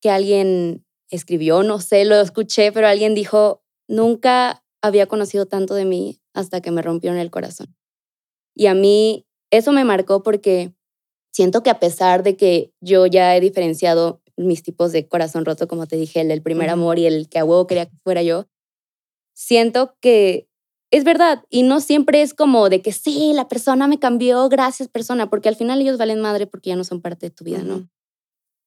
[0.00, 5.84] que alguien escribió, no sé, lo escuché, pero alguien dijo, nunca había conocido tanto de
[5.84, 7.74] mí hasta que me rompieron el corazón.
[8.54, 10.72] Y a mí eso me marcó porque
[11.32, 15.68] siento que a pesar de que yo ya he diferenciado mis tipos de corazón roto,
[15.68, 18.22] como te dije, el del primer amor y el que a huevo quería que fuera
[18.22, 18.46] yo,
[19.34, 20.48] siento que
[20.90, 24.88] es verdad y no siempre es como de que sí, la persona me cambió, gracias
[24.88, 27.62] persona, porque al final ellos valen madre porque ya no son parte de tu vida,
[27.62, 27.88] ¿no?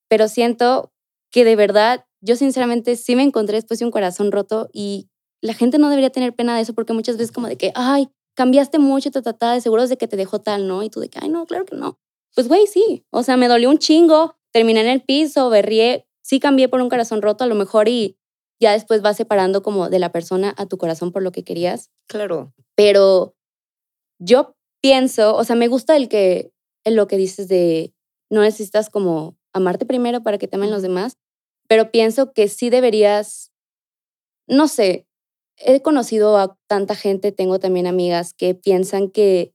[0.09, 0.91] Pero siento
[1.31, 5.09] que de verdad, yo sinceramente sí me encontré después de un corazón roto y
[5.41, 8.09] la gente no debería tener pena de eso porque muchas veces como de que, ay,
[8.35, 10.83] cambiaste mucho, ta, ta, ta, de seguro de que te dejó tal, ¿no?
[10.83, 11.99] Y tú de que, ay, no, claro que no.
[12.35, 13.05] Pues, güey, sí.
[13.09, 16.89] O sea, me dolió un chingo, terminé en el piso, berrié, sí cambié por un
[16.89, 18.17] corazón roto a lo mejor y
[18.59, 21.91] ya después vas separando como de la persona a tu corazón por lo que querías.
[22.07, 22.53] Claro.
[22.75, 23.35] Pero
[24.19, 26.51] yo pienso, o sea, me gusta el que,
[26.83, 27.93] en lo que dices de
[28.29, 31.17] no necesitas como amarte primero para que te amen los demás,
[31.67, 33.51] pero pienso que sí deberías,
[34.47, 35.07] no sé,
[35.57, 39.53] he conocido a tanta gente, tengo también amigas que piensan que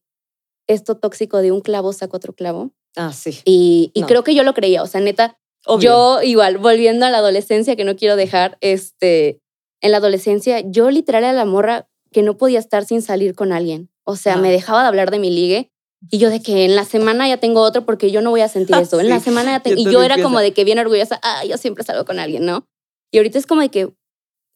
[0.67, 2.71] esto tóxico de un clavo saca otro clavo.
[2.97, 3.41] Ah, sí.
[3.45, 5.39] Y, creo que yo lo creía, o sea, neta,
[5.79, 9.41] yo igual, volviendo a la adolescencia que no quiero dejar, este,
[9.81, 13.53] en la adolescencia yo literal era la morra que no podía estar sin salir con
[13.53, 13.91] alguien.
[14.05, 14.53] O sea, me ah.
[14.53, 15.71] dejaba de hablar de mi ligue
[16.11, 18.49] y yo de que en la semana ya tengo otro porque yo no voy a
[18.49, 19.01] sentir eso.
[19.01, 19.81] En la semana ya tengo...
[19.81, 22.67] Y yo era como de que bien orgullosa, ah, yo siempre salgo con alguien, ¿no?
[23.13, 23.93] Y ahorita es como de que,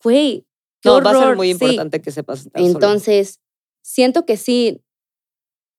[0.02, 0.46] güey,
[0.84, 2.48] no, va a ser muy importante que sepas.
[2.54, 3.40] Entonces,
[3.82, 4.82] siento que sí,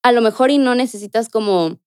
[0.04, 1.80] a lo mejor y no necesitas como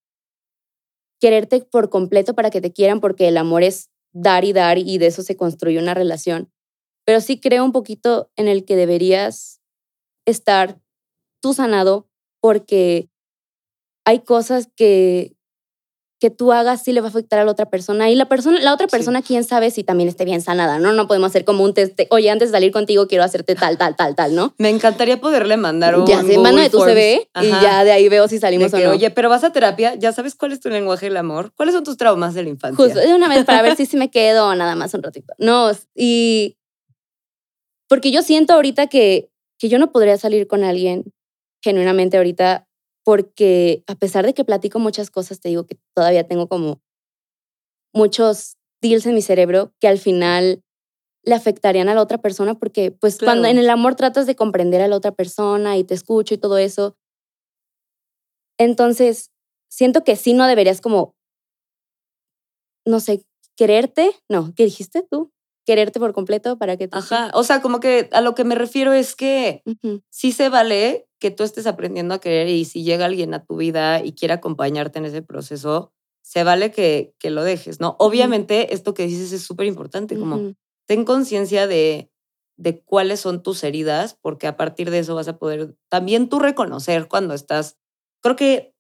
[1.21, 4.99] quererte por completo para que te quieran, porque el amor es dar y dar y
[4.99, 6.53] de eso se construye una relación.
[7.05, 9.61] Pero sí creo un poquito en el que deberías
[10.27, 10.81] estar
[11.41, 12.09] tú sanado
[12.41, 13.09] porque
[14.05, 15.37] hay cosas que,
[16.21, 18.11] que tú hagas sí le va a afectar a la otra persona.
[18.11, 20.93] Y la, persona, la otra persona, quién sabe si también esté bien sanada, ¿no?
[20.93, 23.95] No podemos hacer como un test, oye, antes de salir contigo quiero hacerte tal, tal,
[23.95, 24.55] tal, tal, ¿no?
[24.59, 28.27] Me encantaría poderle mandar un Ya sé, mándame tu CV y ya de ahí veo
[28.27, 28.91] si salimos o no.
[28.91, 31.85] Oye, pero vas a terapia, ya sabes cuál es tu lenguaje del amor, cuáles son
[31.85, 32.85] tus traumas de la infancia.
[32.85, 35.35] Justo, de una vez para ver si sí me quedo nada más un ratito.
[35.39, 36.57] No, y
[37.89, 41.05] porque yo siento ahorita que, que yo no podría salir con alguien
[41.63, 42.68] genuinamente ahorita
[43.09, 46.83] porque a pesar de que platico muchas cosas, te digo que todavía tengo como
[47.95, 50.63] muchos deals en mi cerebro que al final
[51.25, 54.83] le afectarían a la otra persona porque pues cuando en el amor tratas de comprender
[54.83, 56.99] a la otra persona y te escucho y todo eso.
[58.59, 59.31] Entonces,
[59.71, 61.15] siento que sí no deberías como,
[62.85, 63.25] no sé,
[63.57, 65.33] quererte, no, ¿qué dijiste tú?
[65.69, 66.89] Quererte por completo para que...
[66.93, 69.63] Ajá, o sea, como que a lo que me refiero es que
[70.09, 73.59] sí se vale que tú estés aprendiendo a querer y si llega alguien a tu
[73.59, 77.97] vida y quiere acompañarte en ese proceso, se vale que, que lo dejes, ¿no?
[77.99, 80.55] Obviamente, esto que dices es súper importante, como
[80.87, 82.11] ten conciencia de,
[82.57, 86.39] de cuáles son tus heridas, porque a partir de eso vas a poder también tú
[86.39, 87.77] reconocer cuando estás,
[88.23, 88.75] creo que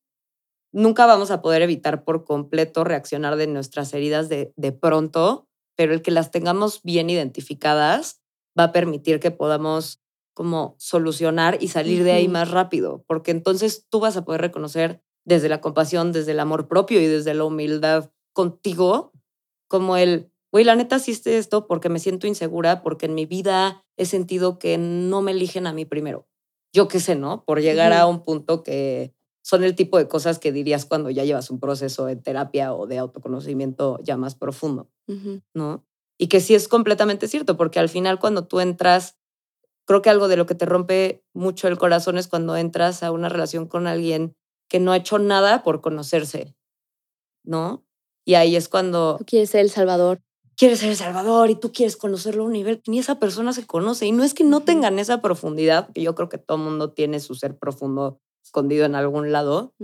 [0.72, 5.47] nunca vamos a poder evitar por completo reaccionar de nuestras heridas de, de pronto,
[5.78, 8.20] pero el que las tengamos bien identificadas
[8.58, 10.02] va a permitir que podamos
[10.34, 15.00] como solucionar y salir de ahí más rápido, porque entonces tú vas a poder reconocer
[15.24, 19.12] desde la compasión, desde el amor propio y desde la humildad contigo,
[19.68, 23.84] como el, güey, la neta hiciste esto porque me siento insegura, porque en mi vida
[23.96, 26.26] he sentido que no me eligen a mí primero.
[26.72, 27.44] Yo qué sé, ¿no?
[27.44, 29.14] Por llegar a un punto que
[29.48, 32.86] son el tipo de cosas que dirías cuando ya llevas un proceso de terapia o
[32.86, 34.90] de autoconocimiento ya más profundo,
[35.54, 35.86] ¿no?
[36.18, 39.16] Y que sí es completamente cierto, porque al final cuando tú entras,
[39.86, 43.10] creo que algo de lo que te rompe mucho el corazón es cuando entras a
[43.10, 44.36] una relación con alguien
[44.68, 46.54] que no ha hecho nada por conocerse,
[47.42, 47.86] ¿no?
[48.26, 49.16] Y ahí es cuando...
[49.16, 50.20] Tú quieres ser el salvador.
[50.58, 53.54] Quieres ser el salvador y tú quieres conocerlo a un nivel que ni esa persona
[53.54, 54.04] se conoce.
[54.04, 57.18] Y no es que no tengan esa profundidad, que yo creo que todo mundo tiene
[57.18, 59.74] su ser profundo escondido en algún lado,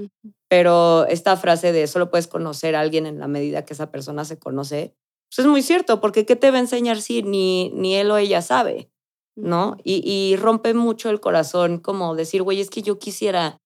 [0.48, 4.24] pero esta frase de solo puedes conocer a alguien en la medida que esa persona
[4.24, 4.94] se conoce,
[5.28, 8.16] pues es muy cierto, porque ¿qué te va a enseñar si ni, ni él o
[8.16, 8.90] ella sabe?
[9.36, 9.76] ¿No?
[9.82, 13.60] Y, y rompe mucho el corazón como decir, güey, es que yo quisiera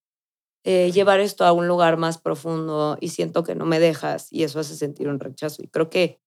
[0.65, 4.43] eh, llevar esto a un lugar más profundo y siento que no me dejas y
[4.43, 5.63] eso hace sentir un rechazo.
[5.63, 6.21] Y creo que,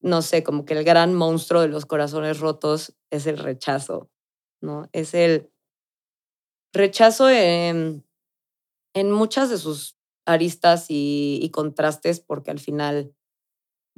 [0.00, 4.10] no sé, como que el gran monstruo de los corazones rotos es el rechazo,
[4.60, 4.88] ¿no?
[4.92, 5.50] Es el
[6.72, 8.03] rechazo en,
[8.94, 13.14] en muchas de sus aristas y, y, contrastes porque al final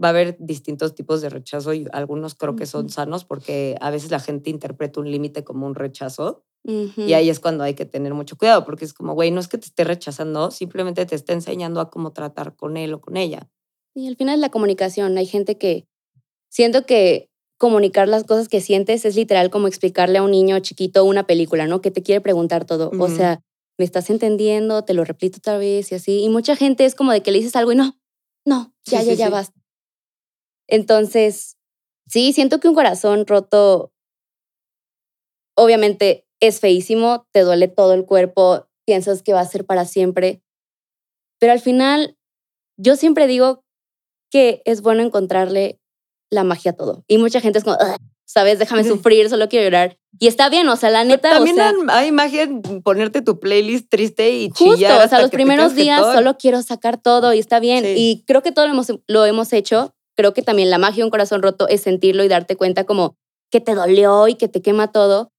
[0.03, 3.91] va a haber distintos tipos de rechazo y algunos creo que son sanos porque a
[3.91, 7.85] veces la gente interpreta un límite como un rechazo y ahí es cuando hay que
[7.85, 11.15] tener mucho cuidado, porque es como, güey, no es que te esté rechazando, simplemente te
[11.15, 13.49] está enseñando a cómo tratar con él o con ella.
[13.95, 15.17] Y al final es la comunicación.
[15.17, 15.87] Hay gente que
[16.51, 21.05] siento que comunicar las cosas que sientes es literal como explicarle a un niño chiquito
[21.05, 21.81] una película, ¿no?
[21.81, 22.91] Que te quiere preguntar todo.
[22.99, 23.41] O sea,
[23.79, 24.85] ¿me estás entendiendo?
[24.85, 26.23] Te lo repito otra vez y así.
[26.23, 27.99] Y mucha gente es como de que le dices algo y no,
[28.45, 29.61] no, ya, ya, ya basta.
[30.69, 31.57] Entonces,
[32.09, 33.93] sí, siento que un corazón roto,
[35.57, 40.43] obviamente es feísimo, te duele todo el cuerpo, piensas que va a ser para siempre,
[41.39, 42.17] pero al final,
[42.79, 43.65] yo siempre digo
[44.31, 45.81] que es bueno encontrarle
[46.31, 47.05] la magia a todo.
[47.07, 47.77] Y mucha gente es como,
[48.27, 48.59] ¿sabes?
[48.59, 49.97] Déjame sufrir, solo quiero llorar.
[50.19, 51.31] Y está bien, o sea, la neta.
[51.31, 55.05] también o sea, hay magia en ponerte tu playlist triste y justo, chillar.
[55.05, 57.85] o sea, los primeros días solo quiero sacar todo y está bien.
[57.97, 59.95] Y creo que todo lo hemos, lo hemos hecho.
[60.17, 63.17] Creo que también la magia de un corazón roto es sentirlo y darte cuenta como
[63.51, 65.33] que te dolió y que te quema todo.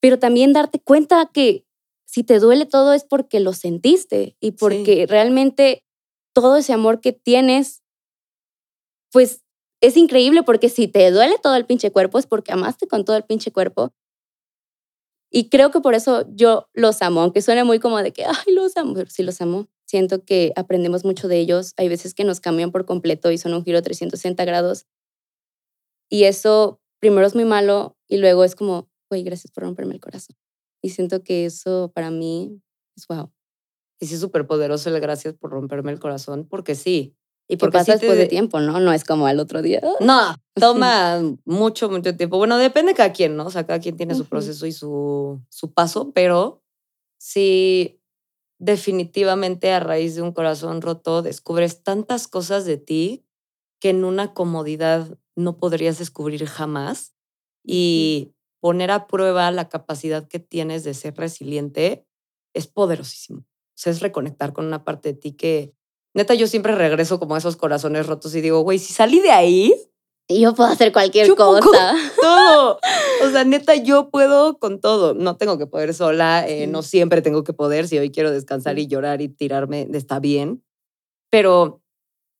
[0.00, 1.64] Pero también darte cuenta que
[2.04, 5.84] si te duele todo es porque lo sentiste y porque realmente
[6.34, 7.82] todo ese amor que tienes,
[9.10, 9.45] pues
[9.80, 13.16] es increíble porque si te duele todo el pinche cuerpo es porque amaste con todo
[13.16, 13.92] el pinche cuerpo.
[15.30, 18.54] Y creo que por eso yo los amo, aunque suene muy como de que, ay,
[18.54, 19.68] los amo, pero sí los amo.
[19.86, 21.72] Siento que aprendemos mucho de ellos.
[21.76, 24.86] Hay veces que nos cambian por completo y son un giro 360 grados.
[26.08, 30.00] Y eso primero es muy malo y luego es como, güey, gracias por romperme el
[30.00, 30.36] corazón.
[30.82, 32.62] Y siento que eso para mí
[32.96, 33.32] es wow.
[34.00, 37.16] Y sí súper poderoso el gracias por romperme el corazón, porque sí,
[37.48, 38.80] y porque pasa después de tiempo, ¿no?
[38.80, 39.80] No es como al otro día.
[40.00, 42.38] No, toma mucho, mucho tiempo.
[42.38, 43.46] Bueno, depende de cada quien, ¿no?
[43.46, 46.62] O sea, cada quien tiene su proceso y su, su paso, pero
[47.18, 48.00] sí,
[48.58, 53.26] definitivamente a raíz de un corazón roto descubres tantas cosas de ti
[53.80, 57.12] que en una comodidad no podrías descubrir jamás.
[57.68, 62.06] Y poner a prueba la capacidad que tienes de ser resiliente
[62.54, 63.40] es poderosísimo.
[63.40, 65.74] O sea, es reconectar con una parte de ti que
[66.16, 69.32] Neta, yo siempre regreso como a esos corazones rotos y digo, güey, si salí de
[69.32, 69.74] ahí.
[70.30, 71.94] Yo puedo hacer cualquier cosa.
[72.22, 72.78] todo.
[73.22, 75.12] O sea, neta, yo puedo con todo.
[75.12, 77.86] No tengo que poder sola, eh, no siempre tengo que poder.
[77.86, 80.64] Si hoy quiero descansar y llorar y tirarme, está bien.
[81.30, 81.82] Pero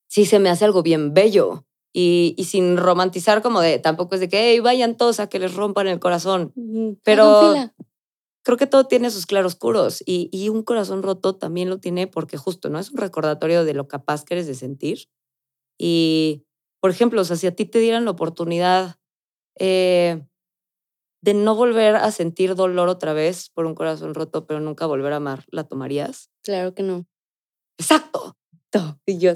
[0.09, 1.67] sí se me hace algo bien bello.
[1.93, 5.39] Y, y sin romantizar como de, tampoco es de que, hey, vayan todos a que
[5.39, 6.55] les rompan el corazón.
[7.05, 7.55] Pero
[8.47, 12.37] creo que todo tiene sus claroscuros y, y un corazón roto también lo tiene porque
[12.37, 12.79] justo, ¿no?
[12.79, 15.09] Es un recordatorio de lo capaz que eres de sentir.
[15.81, 16.45] Y,
[16.81, 19.01] por ejemplo, o sea, si a ti te dieran la oportunidad
[19.59, 20.23] eh,
[21.23, 25.13] de no volver a sentir dolor otra vez por un corazón roto, pero nunca volver
[25.13, 26.31] a amar, ¿la tomarías?
[26.45, 27.05] Claro que no.
[27.79, 28.37] Exacto.
[29.07, 29.33] Y yo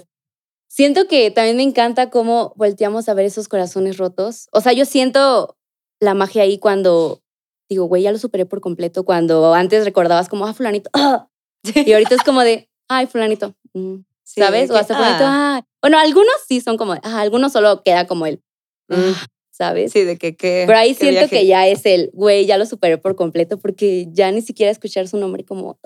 [0.69, 4.47] siento que también me encanta cómo volteamos a ver esos corazones rotos.
[4.53, 5.57] O sea, yo siento
[5.99, 7.25] la magia ahí cuando
[7.71, 9.05] digo, güey, ya lo superé por completo.
[9.05, 11.29] Cuando antes recordabas como, ah, fulanito, ah",
[11.87, 14.71] y ahorita es como de, ay, fulanito, mm", ¿sabes?
[14.71, 15.65] o hasta fulanito, ah.
[15.81, 18.43] Bueno, algunos sí son como, ah, algunos solo queda como el,
[18.89, 19.13] mm",
[19.51, 19.93] ¿sabes?
[19.93, 20.65] Sí, de que, qué.
[20.67, 24.31] Pero ahí siento que ya es el, güey, ya lo superé por completo porque ya
[24.33, 25.79] ni siquiera escuchar su nombre como,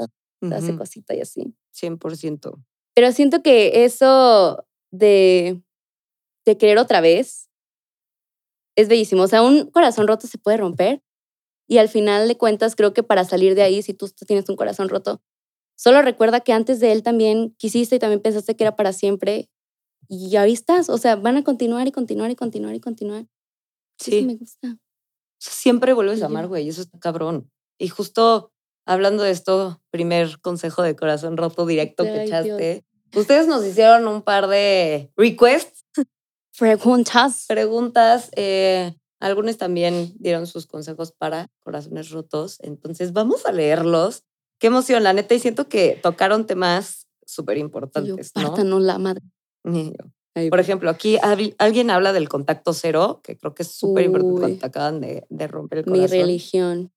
[0.53, 1.55] hace cosita y así.
[1.73, 2.53] 100%.
[2.95, 5.61] Pero siento que eso de,
[6.47, 7.51] de querer otra vez
[8.77, 9.23] es bellísimo.
[9.23, 11.03] O sea, un corazón roto se puede romper,
[11.67, 14.57] y al final de cuentas, creo que para salir de ahí, si tú tienes un
[14.57, 15.23] corazón roto,
[15.77, 19.49] solo recuerda que antes de él también quisiste y también pensaste que era para siempre.
[20.09, 20.91] Y ahí estás.
[20.91, 23.27] O sea, van a continuar y continuar y continuar y continuar.
[23.99, 24.23] Sí.
[24.23, 24.77] me gusta.
[25.39, 26.69] Siempre vuelves a amar, güey.
[26.69, 27.51] Eso está cabrón.
[27.79, 28.53] Y justo
[28.87, 32.85] hablando de esto, primer consejo de corazón roto directo que echaste.
[33.15, 35.85] Ustedes nos hicieron un par de requests.
[36.59, 37.47] Preguntas.
[37.49, 38.31] Preguntas.
[38.37, 42.59] Eh, algunos también dieron sus consejos para corazones rotos.
[42.61, 44.25] Entonces, vamos a leerlos.
[44.59, 45.35] Qué emoción, la neta.
[45.35, 48.33] Y siento que tocaron temas súper importantes.
[48.37, 48.81] ¿no?
[48.81, 49.23] la madre.
[50.51, 51.17] Por ejemplo, aquí
[51.59, 55.25] alguien habla del contacto cero, que creo que es súper importante cuando te acaban de,
[55.31, 56.03] de, romper el corazón.
[56.03, 56.93] Mi religión.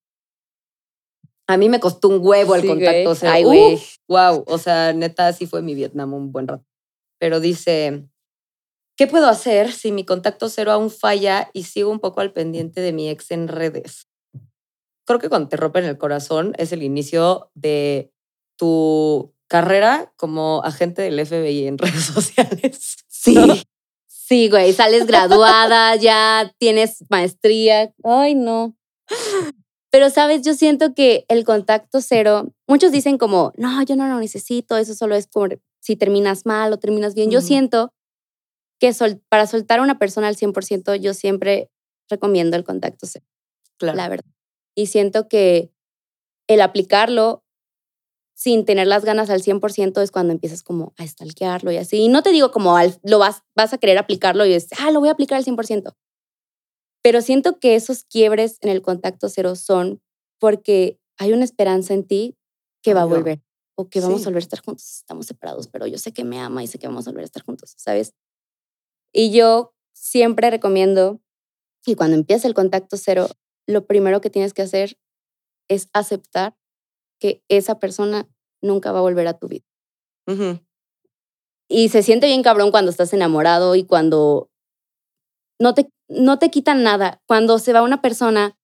[1.48, 3.32] A mí me costó un huevo el contacto cero.
[3.34, 3.80] Ay, güey.
[4.10, 4.44] wow.
[4.48, 6.66] O sea, neta, sí fue mi Vietnam un buen rato.
[7.20, 8.10] Pero dice,
[8.98, 12.82] ¿Qué puedo hacer si mi contacto cero aún falla y sigo un poco al pendiente
[12.82, 14.08] de mi ex en redes?
[15.06, 18.12] Creo que cuando te rompen el corazón es el inicio de
[18.58, 22.98] tu carrera como agente del FBI en redes sociales.
[23.08, 23.36] Sí.
[24.08, 27.94] Sí, güey, sales graduada, ya tienes maestría.
[28.04, 28.76] Ay, no.
[29.92, 34.20] Pero, sabes, yo siento que el contacto cero, muchos dicen como, no, yo no lo
[34.20, 37.32] necesito, eso solo es por si terminas mal o terminas bien.
[37.32, 37.94] Yo siento
[38.80, 38.94] que
[39.30, 41.70] para soltar a una persona al 100%, yo siempre
[42.10, 43.26] recomiendo el contacto cero.
[43.78, 43.98] Claro.
[43.98, 44.32] La verdad.
[44.76, 45.72] Y siento que
[46.48, 47.44] el aplicarlo
[48.36, 51.98] sin tener las ganas al 100% es cuando empiezas como a stalkearlo y así.
[51.98, 55.00] Y no te digo como lo vas, vas a querer aplicarlo y es, ah, lo
[55.00, 55.96] voy a aplicar al 100%.
[57.02, 60.02] Pero siento que esos quiebres en el contacto cero son
[60.40, 62.38] porque hay una esperanza en ti
[62.84, 63.42] que va a volver
[63.76, 64.98] o que vamos a volver a estar juntos.
[64.98, 67.26] Estamos separados, pero yo sé que me ama y sé que vamos a volver a
[67.26, 68.14] estar juntos, ¿sabes?
[69.18, 71.20] Y yo siempre recomiendo
[71.84, 73.28] que cuando empieza el contacto cero,
[73.66, 75.00] lo primero que tienes que hacer
[75.68, 76.56] es aceptar
[77.20, 78.30] que esa persona
[78.62, 79.66] nunca va a volver a tu vida.
[81.68, 84.52] Y se siente bien cabrón cuando estás enamorado y cuando
[85.60, 87.20] no te, no te quitan nada.
[87.26, 88.56] Cuando se va una persona,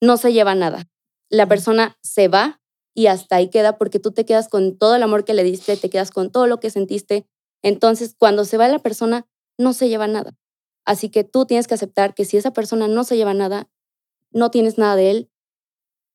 [0.00, 0.88] no se lleva nada.
[1.30, 2.62] La persona se va
[2.94, 5.76] y hasta ahí queda porque tú te quedas con todo el amor que le diste,
[5.76, 7.26] te quedas con todo lo que sentiste.
[7.60, 9.26] Entonces, cuando se va la persona,
[9.60, 10.36] no se lleva nada.
[10.84, 13.68] Así que tú tienes que aceptar que si esa persona no se lleva nada,
[14.32, 15.30] no tienes nada de él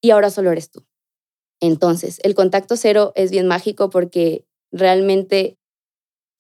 [0.02, 0.86] y ahora solo eres tú.
[1.62, 5.58] Entonces, el contacto cero es bien mágico porque realmente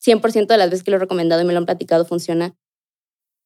[0.04, 2.58] 100% de las veces que lo he recomendado y me lo han platicado funciona.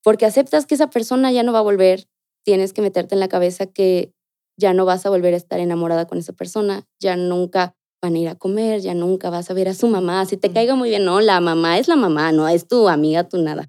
[0.02, 2.08] Porque aceptas que esa persona ya no va a volver,
[2.44, 4.12] tienes que meterte en la cabeza que
[4.56, 8.18] ya no vas a volver a estar enamorada con esa persona, ya nunca van a
[8.18, 10.88] ir a comer, ya nunca vas a ver a su mamá, si te caiga muy
[10.88, 13.68] bien, no, la mamá es la mamá, no es tu amiga, tu nada.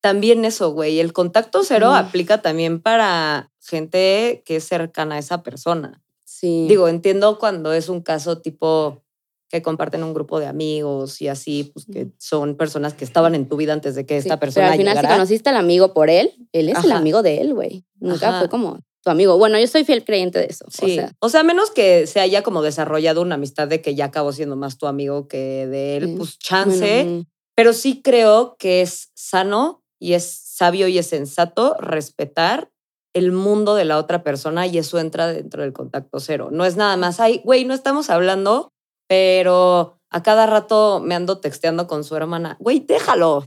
[0.00, 5.42] También eso, güey, el contacto cero aplica también para gente que es cercana a esa
[5.42, 6.02] persona.
[6.24, 6.66] Sí.
[6.68, 9.02] Digo, entiendo cuando es un caso tipo
[9.50, 13.48] que comparten un grupo de amigos y así, pues que son personas que estaban en
[13.48, 16.08] tu vida antes de que esta persona Pero al final, si conociste al amigo por
[16.08, 17.84] él, él es el amigo de él, güey.
[17.98, 19.38] Nunca fue como tu amigo.
[19.38, 20.66] Bueno, yo soy fiel creyente de eso.
[20.68, 21.00] Sí.
[21.20, 24.56] O sea, menos que se haya como desarrollado una amistad de que ya acabó siendo
[24.56, 27.24] más tu amigo que de él, pues chance.
[27.54, 32.70] Pero sí creo que es sano y es sabio y es sensato respetar
[33.12, 36.48] el mundo de la otra persona y eso entra dentro del contacto cero.
[36.52, 38.72] No es nada más, ay, güey, no estamos hablando
[39.10, 43.44] pero a cada rato me ando texteando con su hermana, güey, déjalo.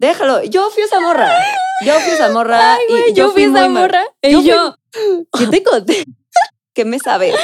[0.00, 0.42] Déjalo.
[0.44, 1.30] Yo fui esa morra.
[1.84, 2.76] Yo fui esa morra.
[2.88, 4.02] y yo, fui esa morra.
[4.22, 4.76] Y yo,
[5.38, 6.04] ¿qué te conté?
[6.74, 7.34] ¿Qué me sabes?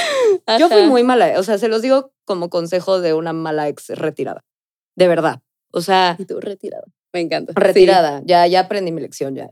[0.59, 1.39] Yo fui muy mala.
[1.39, 4.45] O sea, se los digo como consejo de una mala ex retirada.
[4.97, 5.41] De verdad.
[5.73, 6.17] O sea.
[6.19, 6.85] Y tú retirada.
[7.13, 7.53] Me encanta.
[7.55, 8.23] Retirada.
[8.25, 9.35] Ya, ya aprendí mi lección.
[9.35, 9.51] Ya,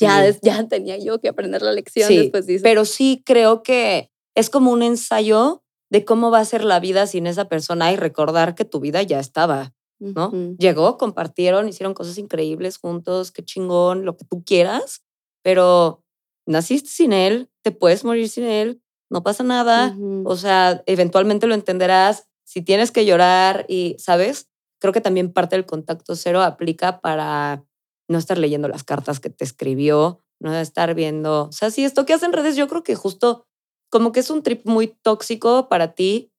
[0.00, 4.50] ya, ya tenía yo que aprender la lección después de Pero sí creo que es
[4.50, 8.54] como un ensayo de cómo va a ser la vida sin esa persona y recordar
[8.54, 10.30] que tu vida ya estaba, ¿no?
[10.58, 15.02] Llegó, compartieron, hicieron cosas increíbles juntos, qué chingón, lo que tú quieras,
[15.42, 16.02] pero
[16.46, 21.54] naciste sin él, te puedes morir sin él, no pasa nada, o sea, eventualmente lo
[21.54, 24.48] entenderás, si tienes que llorar y, ¿sabes?
[24.80, 27.64] Creo que también parte del contacto cero aplica para
[28.08, 32.06] no estar leyendo las cartas que te escribió, no estar viendo, o sea, si esto
[32.06, 33.44] que hacen redes, yo creo que justo
[33.90, 36.30] como que es un trip muy tóxico para ti.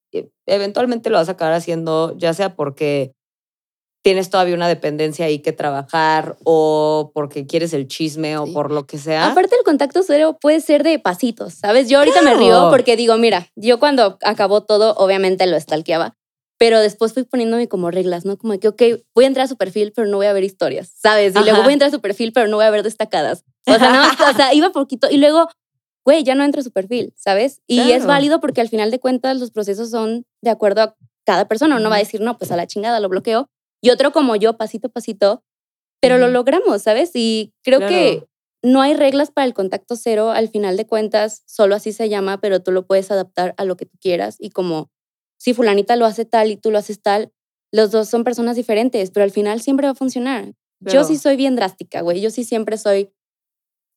[0.46, 3.14] Eventualmente lo vas a acabar haciendo, ya sea porque
[4.02, 8.86] tienes todavía una dependencia ahí que trabajar o porque quieres el chisme o por lo
[8.86, 9.28] que sea.
[9.32, 11.90] Aparte el contacto cero puede ser de pasitos, ¿sabes?
[11.90, 16.16] Yo ahorita me río porque digo, mira, yo cuando acabó todo obviamente lo stalkeaba,
[16.58, 18.38] pero después fui poniéndome como reglas, ¿no?
[18.38, 18.82] Como que, ok,
[19.14, 21.36] voy a entrar a su perfil, pero no voy a ver historias, ¿sabes?
[21.36, 23.44] Y luego voy a entrar a su perfil, pero no voy a ver destacadas.
[23.68, 25.10] O sea, no, o sea, iba poquito.
[25.10, 25.50] Y luego
[26.06, 27.62] güey, ya no entra su perfil, ¿sabes?
[27.68, 31.48] Y es válido porque al final de cuentas los procesos son de acuerdo a cada
[31.48, 31.76] persona.
[31.76, 33.48] Uno va a decir, no, pues a la chingada lo bloqueo.
[33.82, 35.44] Y otro como yo, pasito a pasito,
[36.02, 37.12] pero lo logramos, ¿sabes?
[37.14, 38.26] Y creo que
[38.62, 40.32] no hay reglas para el contacto cero.
[40.32, 43.78] Al final de cuentas, solo así se llama, pero tú lo puedes adaptar a lo
[43.78, 44.36] que tú quieras.
[44.40, 44.90] Y como
[45.38, 47.32] si fulanita lo hace tal y tú lo haces tal,
[47.72, 50.54] los dos son personas diferentes, pero al final siempre va a funcionar.
[50.82, 52.22] Yo sí soy bien drástica, güey.
[52.22, 53.12] Yo sí siempre soy...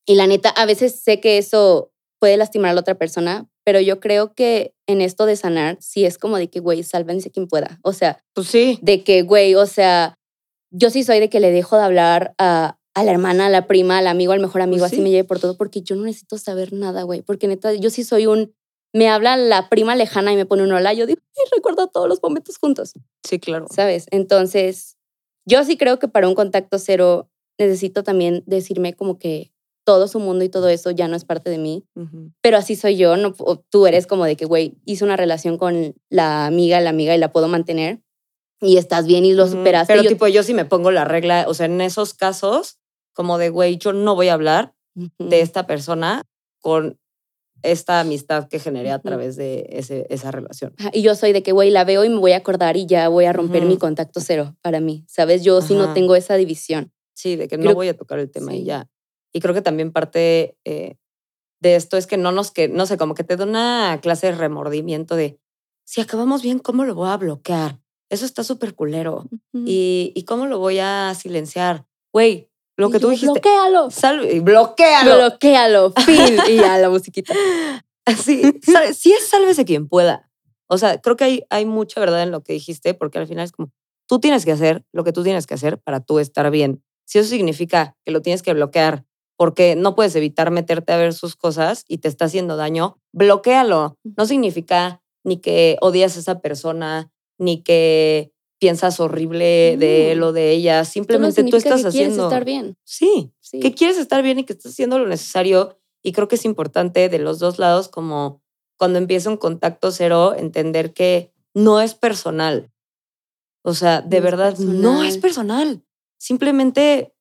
[0.04, 3.80] Y la neta, a veces sé que eso puede lastimar a la otra persona, pero
[3.80, 7.46] yo creo que en esto de sanar, sí es como de que, güey, sálvense quien
[7.46, 7.78] pueda.
[7.82, 8.78] O sea, pues sí.
[8.82, 10.18] De que, güey, o sea,
[10.70, 13.66] yo sí soy de que le dejo de hablar a, a la hermana, a la
[13.66, 16.02] prima, al amigo, al mejor pues amigo, así me lleve por todo, porque yo no
[16.02, 17.22] necesito saber nada, güey.
[17.22, 18.54] Porque neta, yo sí soy un.
[18.94, 22.08] Me habla la prima lejana y me pone un hola, yo digo, y recuerdo todos
[22.08, 22.92] los momentos juntos.
[23.26, 23.66] Sí, claro.
[23.70, 24.06] ¿Sabes?
[24.10, 24.98] Entonces,
[25.46, 29.51] yo sí creo que para un contacto cero necesito también decirme como que
[29.84, 31.84] todo su mundo y todo eso ya no es parte de mí.
[32.40, 33.34] Pero así soy yo, no,
[33.70, 37.18] tú eres como de que, güey, hice una relación con la amiga, la amiga y
[37.18, 38.00] la puedo mantener
[38.60, 39.92] y estás bien y lo superaste.
[39.92, 42.78] Pero tipo, yo sí me pongo la regla, o sea, en esos casos,
[43.12, 44.74] como de, güey, yo no voy a hablar
[45.18, 46.22] de esta persona
[46.60, 46.98] con
[47.62, 50.74] esta amistad que generé a través de ese, esa relación.
[50.92, 53.08] Y yo soy de que, güey, la veo y me voy a acordar y ya
[53.08, 55.42] voy a romper mi contacto cero para mí, ¿sabes?
[55.42, 56.92] Yo sí no tengo esa división.
[57.14, 58.88] Sí, de que no voy a tocar el tema y ya.
[59.32, 60.96] Y creo que también parte eh,
[61.60, 64.26] de esto es que no nos, que, no sé, como que te da una clase
[64.26, 65.38] de remordimiento de,
[65.84, 67.80] si acabamos bien, ¿cómo lo voy a bloquear?
[68.10, 69.26] Eso está súper culero.
[69.54, 71.86] y, y, cómo lo voy a silenciar?
[72.12, 73.32] Güey, lo que tú dijiste.
[73.32, 73.90] Bloquéalo.
[73.90, 75.16] Salve, bloquéalo.
[75.16, 75.92] Bloquéalo.
[75.92, 76.36] Fin.
[76.48, 77.34] y ya la musiquita.
[78.20, 78.42] Sí,
[78.94, 80.28] sí es sálvese quien pueda.
[80.66, 83.44] O sea, creo que hay, hay mucha verdad en lo que dijiste, porque al final
[83.44, 83.70] es como,
[84.08, 86.82] tú tienes que hacer lo que tú tienes que hacer para tú estar bien.
[87.06, 89.04] si eso significa que lo tienes que bloquear
[89.36, 93.98] porque no puedes evitar meterte a ver sus cosas y te está haciendo daño, bloquealo.
[94.16, 100.32] No significa ni que odias a esa persona, ni que piensas horrible de él o
[100.32, 100.84] de ella.
[100.84, 102.14] Simplemente tú, estás que haciendo.
[102.14, 102.76] Quieres estar bien.
[102.84, 105.78] Sí, sí, que quieres estar bien y que estás haciendo lo necesario.
[106.02, 108.40] Y creo que es importante de los dos lados, como
[108.78, 112.70] cuando empieza un contacto cero, entender que no es personal.
[113.64, 115.82] O sea, de verdad, no es personal.
[116.18, 117.11] Simplemente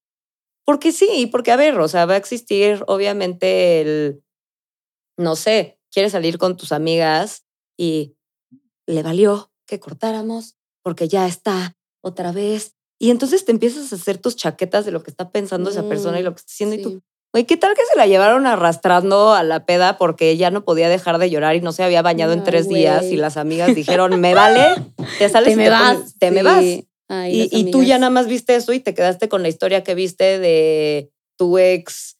[0.72, 4.24] porque sí, porque a ver, o sea, va a existir obviamente el,
[5.17, 7.43] no sé, quieres salir con tus amigas
[7.78, 8.15] y
[8.88, 12.78] le valió que cortáramos porque ya está otra vez.
[13.01, 16.22] Y entonces te empiezas a hacer tus chaquetas de lo que está pensando esa persona
[16.22, 16.76] y lo que está haciendo.
[16.78, 17.01] Y tú,
[17.34, 20.88] güey, ¿qué tal que se la llevaron arrastrando a la peda porque ya no podía
[20.88, 23.03] dejar de llorar y no se había bañado en tres días?
[23.07, 26.17] Y las amigas dijeron, me vale, te sales te y me vas.
[26.17, 26.63] te me vas
[27.30, 30.39] y, tú ya nada más viste eso y te quedaste con la historia que viste
[30.39, 32.18] de tu ex.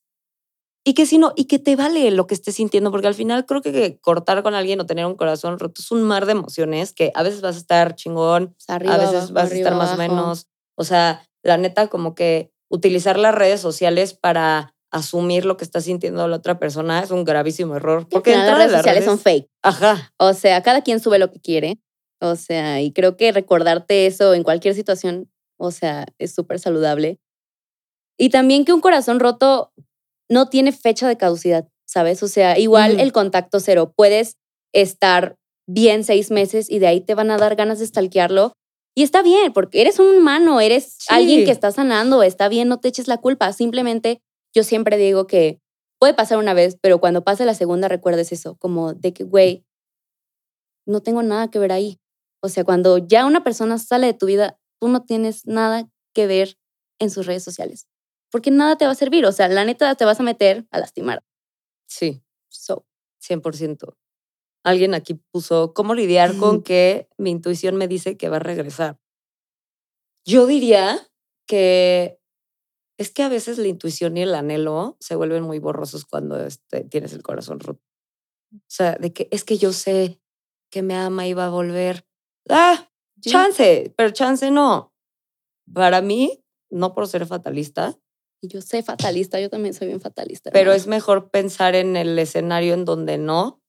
[0.84, 3.46] Y que si no, y que te vale lo que estés sintiendo, porque al final
[3.46, 6.92] creo que cortar con alguien o tener un corazón roto es un mar de emociones
[6.92, 10.48] que a veces vas a estar chingón, a veces vas a estar más o menos.
[10.76, 15.82] O sea, la neta, como que utilizar las redes sociales para asumir lo que está
[15.82, 18.08] sintiendo la otra persona es un gravísimo error.
[18.10, 19.50] Porque las redes sociales son fake.
[19.62, 20.14] Ajá.
[20.18, 21.80] O sea, cada quien sube lo que quiere.
[22.22, 27.20] O sea, y creo que recordarte eso en cualquier situación, o sea, es súper saludable.
[28.18, 29.74] Y también que un corazón roto
[30.30, 32.22] no tiene fecha de caducidad, ¿sabes?
[32.22, 34.38] O sea, igual el contacto cero, puedes
[34.72, 35.36] estar
[35.68, 38.54] bien seis meses y de ahí te van a dar ganas de stalkearlo.
[38.96, 42.80] Y está bien, porque eres un humano, eres alguien que está sanando, está bien, no
[42.80, 43.52] te eches la culpa.
[43.54, 44.22] Simplemente
[44.54, 45.60] yo siempre digo que
[46.00, 49.66] puede pasar una vez, pero cuando pase la segunda recuerdes eso, como de que, güey,
[50.86, 52.01] no tengo nada que ver ahí.
[52.42, 56.28] O sea, cuando ya una persona sale de tu vida, tú no tienes nada que
[56.28, 56.58] ver
[57.00, 57.88] en sus redes sociales.
[58.32, 59.26] Porque nada te va a servir.
[59.26, 61.24] O sea, la neta te vas a meter a lastimar.
[61.88, 62.24] Sí.
[62.50, 62.86] So.
[63.22, 63.96] 100%.
[64.64, 69.00] Alguien aquí puso, ¿cómo lidiar con que mi intuición me dice que va a regresar?
[70.26, 71.08] Yo diría
[71.48, 72.20] que
[73.00, 76.84] es que a veces la intuición y el anhelo se vuelven muy borrosos cuando este,
[76.84, 77.82] tienes el corazón roto.
[78.54, 80.22] O sea, de que es que yo sé
[80.72, 82.06] que me ama y va a volver,
[82.50, 82.90] ah,
[83.22, 84.94] chance, pero chance no.
[85.74, 87.98] Para mí, no por ser fatalista.
[88.42, 90.50] Yo sé fatalista, yo también soy bien fatalista.
[90.52, 93.62] Pero es mejor pensar en el escenario en donde no,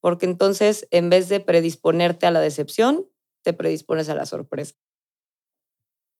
[0.00, 3.06] porque entonces en vez de predisponerte a la decepción,
[3.44, 4.74] te predispones a la sorpresa.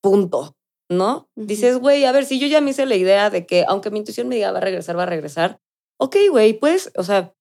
[0.02, 0.56] Punto.
[0.90, 1.30] ¿No?
[1.36, 4.00] Dices, güey, a ver, si yo ya me hice la idea de que aunque mi
[4.00, 5.60] intuición me diga va a regresar, va a regresar,
[6.00, 7.32] ok, güey, puedes, o sea,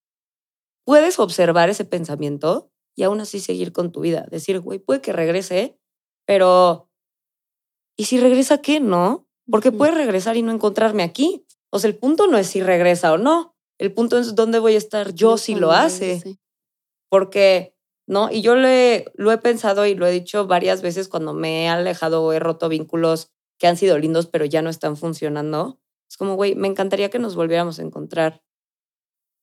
[0.85, 4.25] puedes observar ese pensamiento y aún así seguir con tu vida.
[4.29, 5.79] Decir, güey, puede que regrese,
[6.25, 6.89] pero
[7.97, 8.81] ¿y si regresa qué?
[8.81, 11.45] No, porque puede regresar y no encontrarme aquí.
[11.69, 13.55] O sea, el punto no es si regresa o no.
[13.77, 16.39] El punto es dónde voy a estar yo si lo hace.
[17.07, 17.73] Porque,
[18.05, 18.29] ¿no?
[18.29, 21.67] Y yo le, lo he pensado y lo he dicho varias veces cuando me he
[21.69, 25.79] alejado o he roto vínculos que han sido lindos, pero ya no están funcionando.
[26.09, 28.43] Es como, güey, me encantaría que nos volviéramos a encontrar.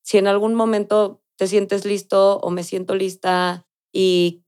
[0.02, 4.45] Si en algún momento te sientes listo o me siento lista y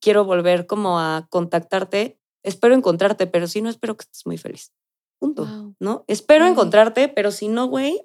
[0.00, 4.72] quiero volver como a contactarte, espero encontrarte, pero si no, espero que estés muy feliz.
[5.18, 5.74] Punto.
[5.80, 6.04] ¿No?
[6.06, 8.02] Espero encontrarte, pero si no, güey,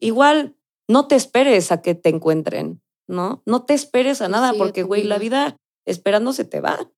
[0.00, 0.56] igual
[0.88, 3.42] no te esperes a que te encuentren, ¿no?
[3.46, 5.56] No te esperes a nada, porque, güey, la vida
[5.86, 6.90] esperando se te va.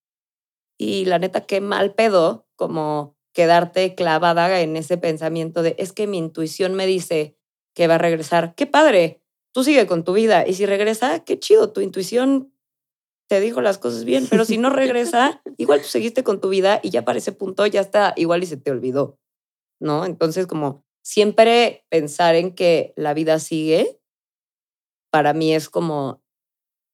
[0.79, 6.07] Y la neta, qué mal pedo como quedarte clavada en ese pensamiento de es que
[6.07, 7.37] mi intuición me dice
[7.75, 8.55] que va a regresar.
[8.55, 9.20] Qué padre,
[9.53, 10.47] tú sigue con tu vida.
[10.47, 12.53] Y si regresa, qué chido, tu intuición
[13.29, 16.81] te dijo las cosas bien, pero si no regresa, igual tú seguiste con tu vida
[16.83, 19.19] y ya para ese punto ya está igual y se te olvidó,
[19.81, 20.05] ¿no?
[20.05, 24.01] Entonces, como siempre pensar en que la vida sigue,
[25.13, 26.23] para mí es como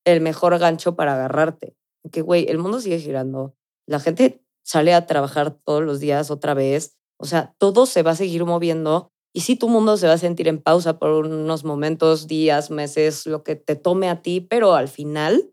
[0.05, 1.75] el mejor gancho para agarrarte.
[2.13, 3.57] Que, güey, el mundo sigue girando.
[3.87, 6.97] La gente sale a trabajar todos los días otra vez.
[7.19, 10.19] O sea, todo se va a seguir moviendo y sí, tu mundo se va a
[10.19, 14.73] sentir en pausa por unos momentos, días, meses, lo que te tome a ti, pero
[14.73, 15.53] al final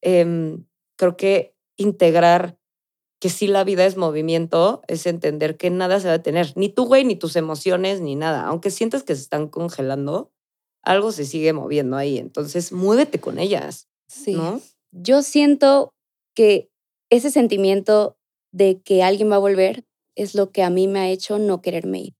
[0.00, 0.64] em,
[0.96, 2.56] creo que integrar
[3.20, 6.68] que sí la vida es movimiento es entender que nada se va a tener, ni
[6.68, 8.46] tu güey, ni tus emociones, ni nada.
[8.46, 10.30] Aunque sientas que se están congelando,
[10.84, 12.16] algo se sigue moviendo ahí.
[12.16, 13.88] Entonces, muévete con ellas.
[14.06, 14.34] Sí.
[14.34, 14.60] ¿no?
[14.92, 15.94] Yo siento
[16.36, 16.70] que
[17.10, 18.16] ese sentimiento
[18.52, 19.84] de que alguien va a volver
[20.14, 22.19] es lo que a mí me ha hecho no quererme ir.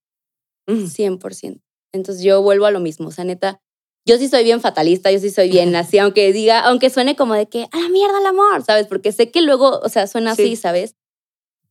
[0.71, 1.61] 100%.
[1.93, 3.61] Entonces yo vuelvo a lo mismo, o sea, neta,
[4.07, 7.35] yo sí soy bien fatalista, yo sí soy bien así, aunque diga, aunque suene como
[7.35, 8.87] de que, a la mierda el amor, ¿sabes?
[8.87, 10.97] Porque sé que luego, o sea, suena así, ¿sabes?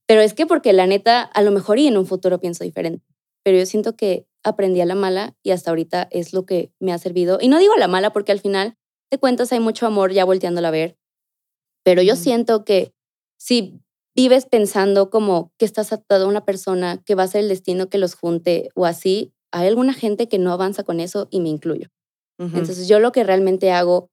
[0.08, 3.06] Pero es que porque la neta, a lo mejor y en un futuro pienso diferente.
[3.44, 6.94] Pero yo siento que aprendí a la mala y hasta ahorita es lo que me
[6.94, 7.40] ha servido.
[7.42, 8.76] Y no digo a la mala porque al final
[9.12, 10.98] de cuentas hay mucho amor ya volteándola a ver.
[11.84, 12.94] Pero yo siento que
[13.38, 13.82] si
[14.20, 17.88] vives pensando como que estás atado a una persona, que va a ser el destino
[17.88, 21.48] que los junte o así, hay alguna gente que no avanza con eso y me
[21.48, 21.88] incluyo.
[22.38, 24.10] Entonces yo lo que realmente hago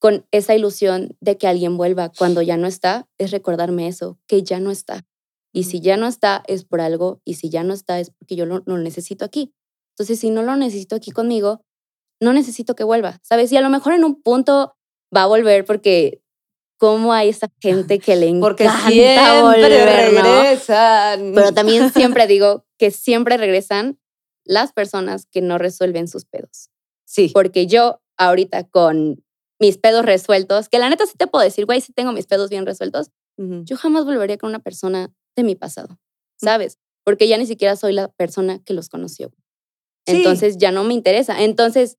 [0.00, 4.44] con esa ilusión de que alguien vuelva cuando ya no está es recordarme eso, que
[4.44, 5.04] ya no está.
[5.52, 8.36] Y si ya no está es por algo y si ya no está es porque
[8.36, 9.52] yo no lo necesito aquí.
[9.96, 11.62] Entonces si no lo necesito aquí conmigo,
[12.20, 13.50] no necesito que vuelva, ¿sabes?
[13.50, 14.76] Y a lo mejor en un punto
[15.14, 16.20] va a volver porque
[16.78, 20.22] cómo hay esa gente que le encanta Porque siempre volver, ¿no?
[20.22, 21.32] regresan.
[21.34, 24.00] Pero también siempre digo que siempre regresan
[24.44, 26.70] las personas que no resuelven sus pedos.
[27.04, 27.30] sí.
[27.34, 29.22] Porque yo ahorita con
[29.60, 32.48] mis pedos resueltos, que la neta sí te puedo decir, güey, sí tengo mis pedos
[32.48, 36.00] bien resueltos, yo jamás volvería con una persona de mi pasado,
[36.40, 36.78] ¿sabes?
[37.04, 39.30] Porque ya ni siquiera soy la persona que los conoció.
[40.06, 40.16] Sí.
[40.16, 41.42] Entonces ya no me interesa.
[41.44, 41.98] Entonces,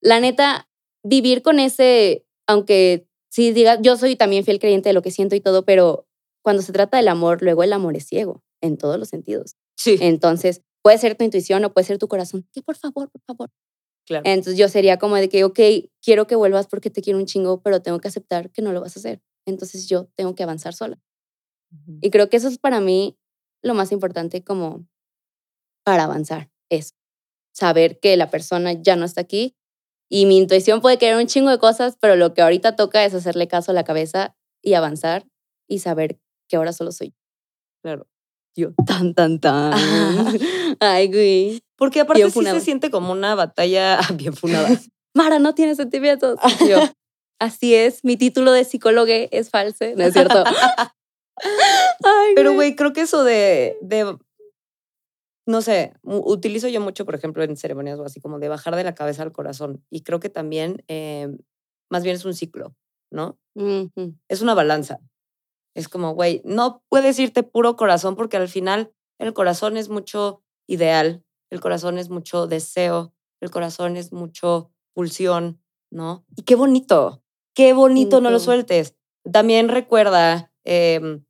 [0.00, 0.68] la neta,
[1.04, 5.34] vivir con ese, aunque sí diga, yo soy también fiel creyente de lo que siento
[5.34, 6.06] y todo, pero
[6.42, 9.56] cuando se trata del amor, luego el amor es ciego en todos los sentidos.
[9.76, 12.46] Sí, Entonces, puede ser tu intuición o puede ser tu corazón.
[12.52, 13.50] Que por favor, por favor.
[14.06, 14.22] claro.
[14.26, 15.58] Entonces yo sería como de que, ok,
[16.02, 18.80] quiero que vuelvas porque te quiero un chingo, pero tengo que aceptar que no lo
[18.80, 19.22] vas a hacer.
[19.46, 21.00] Entonces yo tengo que avanzar sola.
[22.00, 23.16] Y creo que eso es para mí
[23.62, 24.86] lo más importante como
[25.84, 26.50] para avanzar.
[26.68, 26.94] Es
[27.54, 29.56] saber que la persona ya no está aquí
[30.12, 33.14] y mi intuición puede querer un chingo de cosas, pero lo que ahorita toca es
[33.14, 35.24] hacerle caso a la cabeza y avanzar
[35.68, 37.14] y saber que ahora solo soy
[37.82, 38.06] Claro.
[38.56, 38.72] yo.
[38.86, 39.72] Tan, tan, tan.
[40.80, 41.62] Ay, güey.
[41.76, 42.58] Porque aparte Bien sí funada.
[42.58, 44.68] se siente como una batalla bien funada.
[45.14, 46.38] Mara no tiene sentimientos.
[46.68, 46.78] Yo,
[47.38, 50.44] así es, mi título de psicólogo es falso, ¿no es cierto?
[52.04, 54.16] Ay, Pero, güey, creo que eso de, de,
[55.50, 58.84] no sé, utilizo yo mucho, por ejemplo, en ceremonias o así, como de bajar de
[58.84, 59.84] la cabeza al corazón.
[59.90, 61.28] Y creo que también, eh,
[61.90, 62.74] más bien es un ciclo,
[63.10, 63.38] ¿no?
[64.28, 65.00] Es una balanza.
[65.74, 70.42] Es como, güey, no puedes irte puro corazón porque al final el corazón es mucho
[70.66, 76.24] ideal, el corazón es mucho deseo, el corazón es mucho pulsión, ¿no?
[76.36, 77.22] Y qué bonito,
[77.54, 78.96] qué bonito, no lo sueltes.
[79.30, 81.24] También recuerda em,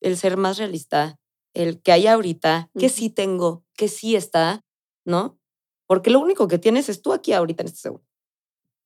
[0.00, 1.18] el ser más realista,
[1.54, 4.64] el que hay ahorita, que sí tengo, que sí está,
[5.04, 5.38] ¿no?
[5.86, 8.06] Porque lo único que tienes es tú aquí ahorita en este segundo.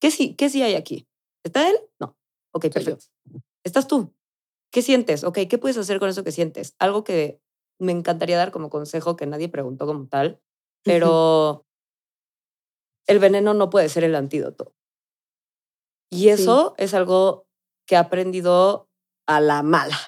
[0.00, 1.08] ¿Qué sí, qué sí hay aquí?
[1.44, 1.76] ¿Está él?
[2.00, 2.16] No.
[2.52, 3.04] Ok, perfecto.
[3.64, 4.12] Estás tú.
[4.72, 5.24] ¿Qué sientes?
[5.24, 6.74] Ok, ¿qué puedes hacer con eso que sientes?
[6.78, 7.40] Algo que
[7.78, 10.40] me encantaría dar como consejo que nadie preguntó como tal,
[10.82, 11.66] pero
[13.06, 14.74] el veneno no puede ser el antídoto.
[16.10, 17.46] Y eso es algo
[17.86, 18.88] que he aprendido
[19.26, 19.98] a la mala.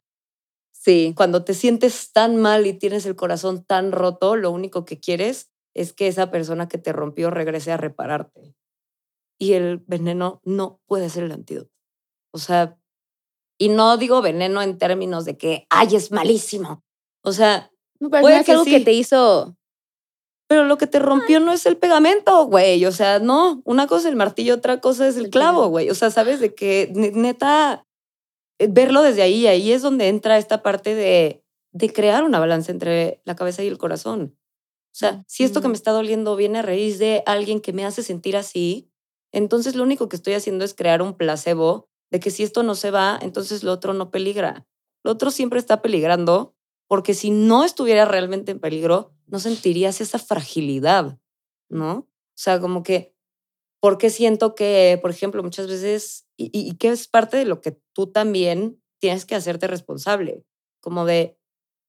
[0.81, 1.12] Sí.
[1.16, 5.51] Cuando te sientes tan mal y tienes el corazón tan roto, lo único que quieres
[5.74, 8.55] es que esa persona que te rompió regrese a repararte.
[9.41, 11.70] Y el veneno no puede ser el antídoto.
[12.33, 12.79] O sea,
[13.59, 16.83] y no digo veneno en términos de que, ay, es malísimo.
[17.24, 17.70] O sea,
[18.01, 19.57] No, pero Puede es que algo que te hizo.
[20.49, 22.85] pero lo que te rompió no es el pegamento, güey.
[22.87, 25.91] O sea, no, una cosa es el martillo, otra cosa es el clavo, güey.
[25.91, 27.85] O sea, sabes de que ne- neta,
[28.59, 33.21] verlo desde ahí, ahí es donde entra esta parte de, de crear una balanza entre
[33.25, 34.37] la cabeza y el corazón.
[34.87, 37.85] O sea, si esto que me está doliendo viene a raíz de alguien que me
[37.85, 38.91] hace sentir así,
[39.33, 42.75] entonces lo único que estoy haciendo es crear un placebo de que si esto no
[42.75, 44.67] se va, entonces lo otro no peligra.
[45.05, 46.57] Lo otro siempre está peligrando
[46.89, 51.19] porque si no estuviera realmente en peligro, no sentirías esa fragilidad,
[51.69, 51.93] ¿no?
[51.99, 53.15] O sea, como que,
[53.81, 57.78] porque siento que, por ejemplo, muchas veces, y, y- que es parte de lo que
[57.93, 60.45] tú también tienes que hacerte responsable,
[60.80, 61.39] como de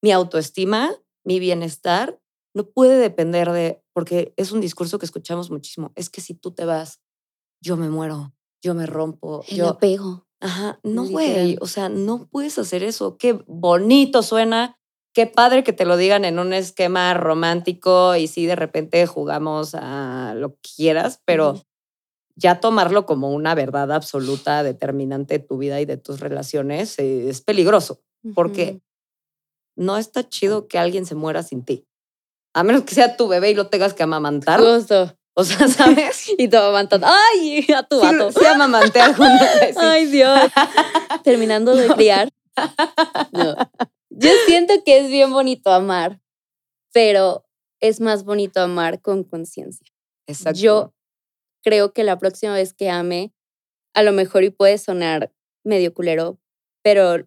[0.02, 0.94] mi autoestima,
[1.24, 2.20] mi bienestar,
[2.54, 6.52] no puede depender de, porque es un discurso que escuchamos muchísimo, es que si tú
[6.52, 7.00] te vas,
[7.62, 8.32] yo me muero,
[8.62, 9.68] yo me rompo, El yo...
[9.68, 10.26] apego.
[10.42, 13.18] Ajá, no, güey, o sea, no puedes hacer eso.
[13.18, 14.78] Qué bonito suena,
[15.14, 19.74] qué padre que te lo digan en un esquema romántico y sí, de repente jugamos
[19.74, 21.62] a lo que quieras, pero.
[22.40, 27.28] Ya tomarlo como una verdad absoluta, determinante de tu vida y de tus relaciones eh,
[27.28, 28.00] es peligroso,
[28.34, 28.80] porque
[29.76, 31.86] no está chido que alguien se muera sin ti.
[32.54, 34.58] A menos que sea tu bebé y lo tengas que amamantar.
[34.58, 35.14] Justo.
[35.34, 36.32] O sea, ¿sabes?
[36.36, 37.06] Y te aguantando.
[37.06, 37.66] ¡Ay!
[37.76, 38.32] A tu vato.
[38.32, 39.76] sí amamanté alguna vez.
[39.76, 40.40] Ay, Dios.
[41.22, 42.30] Terminando de criar.
[43.32, 43.54] No.
[44.08, 46.20] Yo siento que es bien bonito amar,
[46.92, 47.46] pero
[47.80, 49.86] es más bonito amar con conciencia.
[50.26, 50.58] Exacto.
[50.58, 50.94] Yo
[51.62, 53.32] creo que la próxima vez que ame,
[53.94, 55.32] a lo mejor y puede sonar
[55.64, 56.38] medio culero,
[56.82, 57.26] pero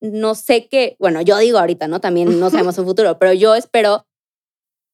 [0.00, 2.00] no sé qué, bueno, yo digo ahorita, ¿no?
[2.00, 4.06] También no sabemos un futuro, pero yo espero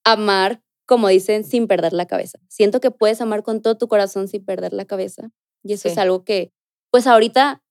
[0.05, 2.39] amar, como dicen, sin perder la cabeza.
[2.49, 5.31] Siento que puedes amar con todo tu corazón sin perder la cabeza.
[5.63, 6.53] Y eso es algo que,
[6.91, 7.63] pues ahorita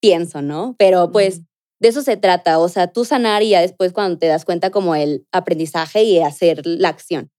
[0.00, 0.74] pienso, ¿no?
[0.78, 1.42] Pero pues
[1.78, 4.70] de eso se trata, o sea, tú sanar y ya después cuando te das cuenta
[4.70, 7.30] como el aprendizaje y hacer la acción.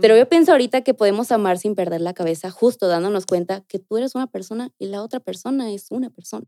[0.00, 3.80] Pero yo pienso ahorita que podemos amar sin perder la cabeza, justo dándonos cuenta que
[3.80, 6.46] tú eres una persona y la otra persona es una persona.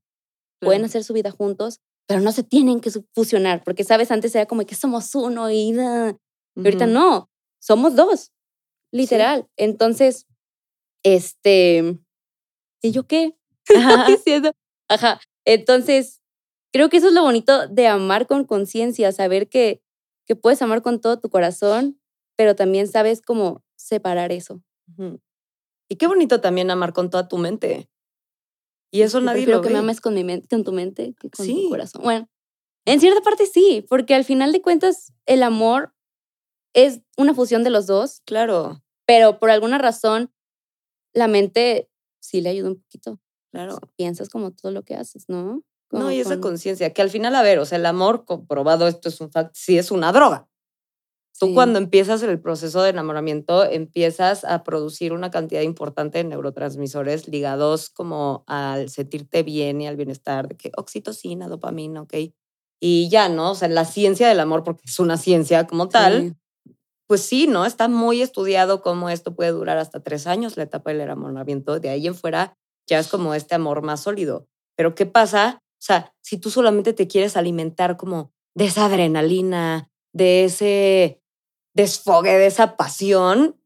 [0.60, 4.46] Pueden hacer su vida juntos, pero no se tienen que fusionar, porque sabes, antes era
[4.46, 5.74] como que somos uno y,
[6.56, 7.28] ahorita no,
[7.60, 8.30] somos dos,
[8.92, 9.48] literal.
[9.56, 10.26] Entonces,
[11.02, 11.98] este,
[12.82, 13.36] ¿y yo qué?
[13.76, 14.06] Ajá.
[14.06, 14.52] diciendo?
[14.88, 15.20] Ajá.
[15.44, 16.22] Entonces,
[16.72, 19.82] creo que eso es lo bonito de amar con conciencia, saber que,
[20.24, 22.00] que puedes amar con todo tu corazón,
[22.36, 24.62] pero también sabes cómo separar eso.
[25.88, 27.88] Y qué bonito también amar con toda tu mente.
[28.90, 31.46] Y eso nadie lo que me ames con, mi mente, con tu mente que con
[31.46, 32.02] tu corazón.
[32.02, 32.28] Bueno,
[32.84, 35.94] en cierta parte sí, porque al final de cuentas el amor
[36.74, 38.22] es una fusión de los dos.
[38.24, 38.82] Claro.
[39.06, 40.32] Pero por alguna razón
[41.12, 43.20] la mente sí le ayuda un poquito.
[43.50, 43.78] Claro.
[43.96, 45.62] Piensas como todo lo que haces, ¿no?
[45.90, 49.08] no, y esa conciencia, que al final, a ver, o sea, el amor comprobado, esto
[49.08, 50.48] es un fact, sí es una droga.
[51.38, 57.26] Tú cuando empiezas el proceso de enamoramiento, empiezas a producir una cantidad importante de neurotransmisores
[57.28, 62.14] ligados como al sentirte bien y al bienestar, de que oxitocina, dopamina, ok.
[62.80, 63.50] Y ya, ¿no?
[63.50, 66.36] O sea, la ciencia del amor, porque es una ciencia como tal,
[67.08, 67.66] pues sí, ¿no?
[67.66, 71.80] Está muy estudiado cómo esto puede durar hasta tres años, la etapa del enamoramiento.
[71.80, 72.56] De ahí en fuera
[72.86, 74.46] ya es como este amor más sólido.
[74.76, 79.90] Pero ¿qué pasa o sea, si tú solamente te quieres alimentar como de esa adrenalina,
[80.14, 81.20] de ese
[81.74, 83.60] desfogue, de esa pasión,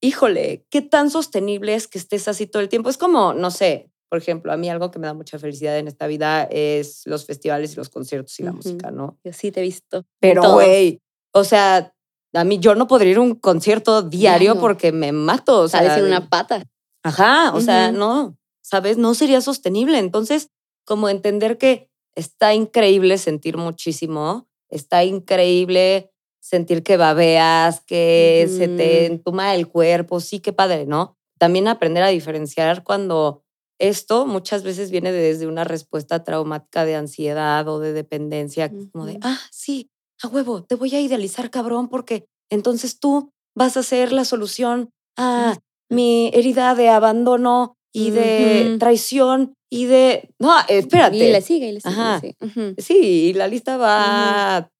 [0.00, 2.90] híjole, ¿qué tan sostenible es que estés así todo el tiempo?
[2.90, 5.88] Es como, no sé, por ejemplo, a mí algo que me da mucha felicidad en
[5.88, 9.18] esta vida es los festivales y los conciertos y la música, ¿no?
[9.24, 10.04] Yo sí te he visto.
[10.20, 11.00] Pero, güey,
[11.32, 11.92] o sea,
[12.32, 15.62] a mí yo no podría ir a un concierto diario porque me mato.
[15.62, 16.64] O sea, en una pata.
[17.02, 18.98] Ajá, o sea, no, ¿sabes?
[18.98, 19.98] No sería sostenible.
[19.98, 20.50] Entonces,
[20.84, 26.12] como entender que está increíble sentir muchísimo, está increíble
[26.44, 31.16] sentir que babeas, que se te entuma el cuerpo, sí, qué padre, ¿no?
[31.38, 33.42] También aprender a diferenciar cuando
[33.78, 39.18] esto muchas veces viene desde una respuesta traumática de ansiedad o de dependencia, como de,
[39.22, 39.88] ah, sí,
[40.22, 44.90] a huevo, te voy a idealizar, cabrón, porque entonces tú vas a ser la solución
[45.16, 45.56] a
[45.90, 51.16] mi herida de abandono y de traición y de, no, espérate.
[51.16, 52.36] Y le sigue, y le sigue.
[52.78, 52.98] Sí.
[52.98, 54.70] y la lista va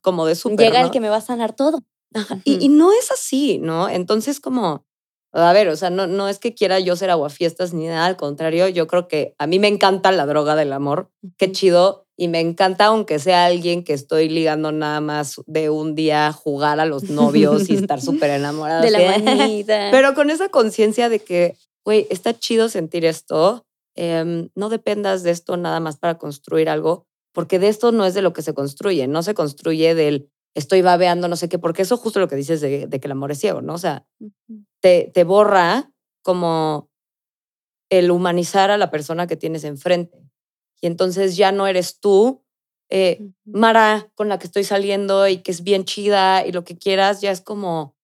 [0.00, 0.66] como de súper.
[0.66, 1.80] Llega el que me va a sanar todo.
[2.44, 3.88] y, y, no es así, ¿no?
[3.88, 4.84] Entonces, como,
[5.32, 8.16] a ver, o sea, no, no es que quiera yo ser aguafiestas ni nada, al
[8.16, 12.26] contrario, yo creo que a mí me encanta la droga del amor, qué chido, y
[12.26, 16.84] me encanta aunque sea alguien que estoy ligando nada más de un día jugar a
[16.84, 18.80] los novios y estar súper enamorada.
[18.80, 19.88] De la manita.
[19.92, 23.64] Pero con esa conciencia de que, güey, está chido sentir esto,
[23.96, 28.14] Em, no dependas de esto nada más para construir algo, porque de esto no es
[28.14, 31.82] de lo que se construye, no se construye del estoy babeando, no sé qué, porque
[31.82, 33.74] eso justo lo que dices de, que el amor es ciego, ¿no?
[33.74, 34.04] O sea,
[34.80, 36.90] te, te borra como
[37.88, 40.18] el humanizar a la persona que tienes enfrente.
[40.80, 42.42] Y entonces ya no eres tú,
[42.88, 46.76] eh, Mara, con la que estoy saliendo y que es bien chida y lo que
[46.76, 47.94] quieras, ya es como,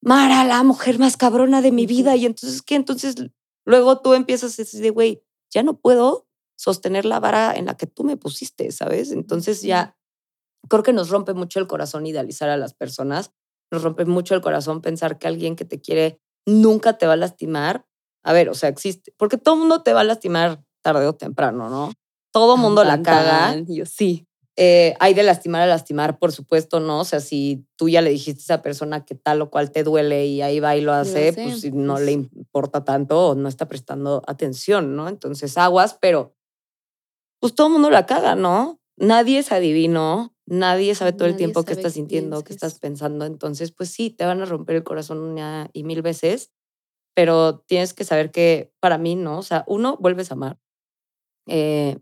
[0.00, 2.16] Mara, la mujer más cabrona de mi vida.
[2.16, 2.76] Y entonces, ¿qué?
[2.76, 3.16] Entonces
[3.64, 6.26] Luego tú empiezas a decir, güey, ya no puedo
[6.56, 9.10] sostener la vara en la que tú me pusiste, ¿sabes?
[9.12, 9.96] Entonces ya
[10.68, 13.32] creo que nos rompe mucho el corazón idealizar a las personas,
[13.70, 17.16] nos rompe mucho el corazón pensar que alguien que te quiere nunca te va a
[17.16, 17.86] lastimar.
[18.22, 21.68] A ver, o sea, existe, porque todo mundo te va a lastimar tarde o temprano,
[21.68, 21.92] ¿no?
[22.32, 23.56] Todo mundo la caga.
[23.68, 24.26] Yo sí.
[24.56, 27.00] Eh, hay de lastimar a lastimar, por supuesto, ¿no?
[27.00, 29.82] O sea, si tú ya le dijiste a esa persona que tal o cual te
[29.82, 33.48] duele y ahí va y lo hace, pues no le pues importa tanto o no
[33.48, 35.08] está prestando atención, ¿no?
[35.08, 36.36] Entonces aguas, pero
[37.44, 38.80] pues todo el mundo la caga, ¿no?
[38.96, 43.26] Nadie es adivino, nadie sabe todo el tiempo qué estás sintiendo, qué estás pensando.
[43.26, 46.52] Entonces, pues sí, te van a romper el corazón una y mil veces,
[47.12, 49.40] pero tienes que saber que para mí, ¿no?
[49.40, 50.58] O sea, uno, vuelves a amar.
[51.46, 51.98] Eh,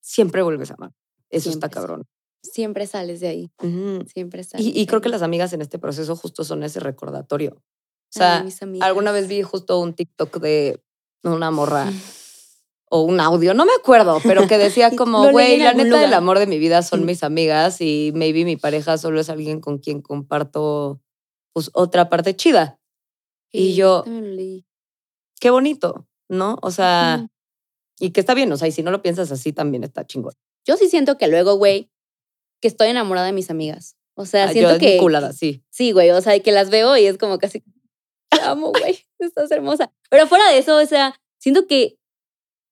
[0.00, 0.92] siempre vuelves a amar.
[1.28, 2.06] Eso está cabrón.
[2.42, 3.50] Siempre sales de ahí.
[4.14, 4.66] Siempre sales.
[4.66, 7.52] Y, creo que las amigas en este proceso justo son ese recordatorio.
[7.54, 8.46] O sea,
[8.80, 10.82] alguna vez vi justo un TikTok de
[11.22, 11.84] una morra
[12.88, 16.38] o un audio, no me acuerdo, pero que decía como, güey, la neta del amor
[16.38, 20.02] de mi vida son mis amigas y maybe mi pareja solo es alguien con quien
[20.02, 21.00] comparto
[21.52, 22.78] pues otra parte chida.
[23.50, 24.04] y yo,
[25.40, 26.58] qué bonito, ¿no?
[26.62, 27.26] O sea,
[27.98, 30.34] y que está bien, o sea, y si no lo piensas así también está chingón.
[30.66, 31.90] Yo sí siento que luego, güey,
[32.60, 33.96] que estoy enamorada de mis amigas.
[34.14, 34.98] O sea, Ah, siento yo que...
[35.32, 35.62] sí.
[35.70, 37.60] Sí, güey, o sea, que las veo y es como casi,
[38.30, 39.92] te amo, güey, estás hermosa.
[40.10, 41.95] Pero fuera de eso, o sea, siento que,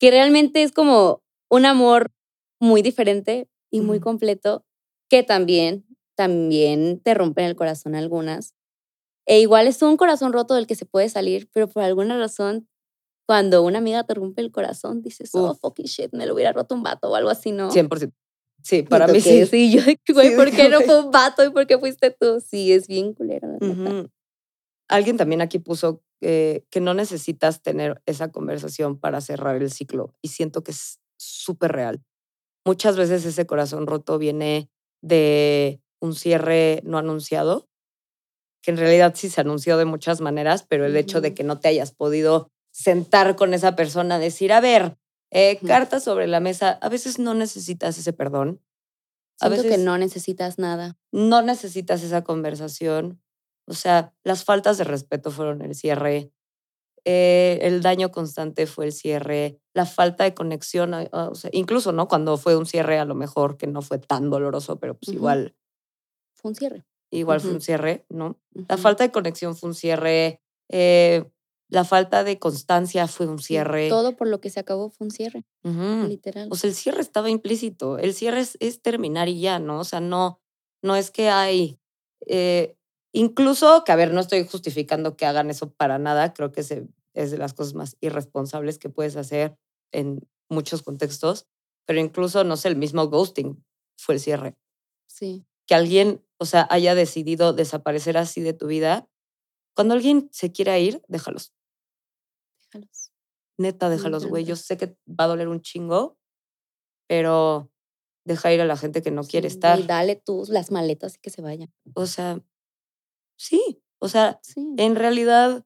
[0.04, 2.12] que realmente es como un amor
[2.60, 4.62] muy diferente y muy completo,
[5.08, 8.52] que también, también te rompen el corazón algunas.
[9.24, 12.68] E igual es un corazón roto del que se puede salir, pero por alguna razón,
[13.26, 15.60] cuando una amiga te rompe el corazón, dices, oh, Uf.
[15.60, 17.70] fucking shit, me lo hubiera roto un vato o algo así, ¿no?
[17.70, 18.12] 100%.
[18.62, 19.46] Sí, para mí sí.
[19.46, 19.80] Sí, yo,
[20.12, 22.42] güey, Sí, ¿por qué no fue un vato y por qué fuiste tú?
[22.46, 23.90] Sí, es bien culero, la neta.
[23.90, 24.10] Ujú.
[24.86, 30.14] Alguien también aquí puso eh, que no necesitas tener esa conversación para cerrar el ciclo
[30.22, 32.02] y siento que es súper real.
[32.64, 34.70] Muchas veces ese corazón roto viene
[35.02, 37.68] de un cierre no anunciado,
[38.62, 41.60] que en realidad sí se anunció de muchas maneras, pero el hecho de que no
[41.60, 44.96] te hayas podido sentar con esa persona, decir, a ver,
[45.30, 48.62] eh, cartas sobre la mesa, a veces no necesitas ese perdón,
[49.40, 50.96] a Siento que veces no necesitas nada.
[51.12, 53.20] no necesitas esa conversación.
[53.66, 56.30] O sea, las faltas de respeto fueron el cierre,
[57.06, 62.08] eh, el daño constante fue el cierre, la falta de conexión, o sea, incluso, ¿no?
[62.08, 65.54] Cuando fue un cierre a lo mejor que no fue tan doloroso, pero pues igual,
[66.34, 66.84] Fue un cierre.
[67.10, 68.38] igual fue un cierre, ¿no?
[68.68, 70.40] La falta de conexión fue un cierre,
[70.70, 71.24] eh,
[71.68, 73.88] la falta de constancia fue un cierre.
[73.88, 76.48] Todo por lo que se acabó fue un cierre, literal.
[76.50, 77.98] O sea, el cierre estaba implícito.
[77.98, 79.80] El cierre es, es terminar y ya, ¿no?
[79.80, 80.40] O sea, no,
[80.82, 81.78] no es que hay.
[82.26, 82.76] eh,
[83.14, 86.34] incluso, que a ver, no estoy justificando que hagan eso para nada.
[86.34, 89.56] Creo que se- es de las cosas más irresponsables que puedes hacer
[89.92, 91.46] en muchos contextos.
[91.86, 93.64] Pero incluso, no sé, el mismo ghosting
[93.98, 94.56] fue el cierre.
[95.08, 95.46] sí.
[95.66, 99.08] Que alguien, o sea, haya decidido desaparecer así de tu vida.
[99.74, 101.54] Cuando alguien se quiera ir, déjalos.
[102.66, 103.12] Déjalos.
[103.58, 104.44] Neta, déjalos, güey.
[104.44, 106.18] Yo sé que va a doler un chingo,
[107.08, 107.70] pero
[108.26, 109.78] deja ir a la gente que no quiere Sí, estar.
[109.80, 111.72] Y dale tú las maletas y que se vayan.
[111.94, 112.40] O sea,
[113.38, 113.82] sí.
[114.00, 114.66] O sea, Sí.
[114.78, 115.64] en realidad,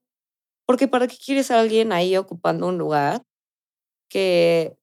[0.67, 3.25] porque ¿para qué quieres a alguien ahí ocupando un lugar
[4.11, 4.79] que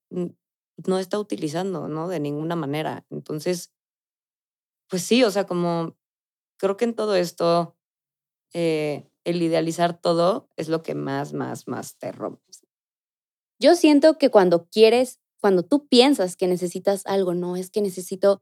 [0.87, 2.07] no está utilizando, ¿no?
[2.09, 3.05] De ninguna manera.
[3.11, 3.71] Entonces,
[4.89, 5.95] pues sí, o sea, como
[6.59, 7.77] creo que en todo esto,
[8.53, 12.43] eh, el idealizar todo es lo que más, más, más te rompe.
[13.59, 18.41] Yo siento que cuando quieres, cuando tú piensas que necesitas algo, no es que necesito,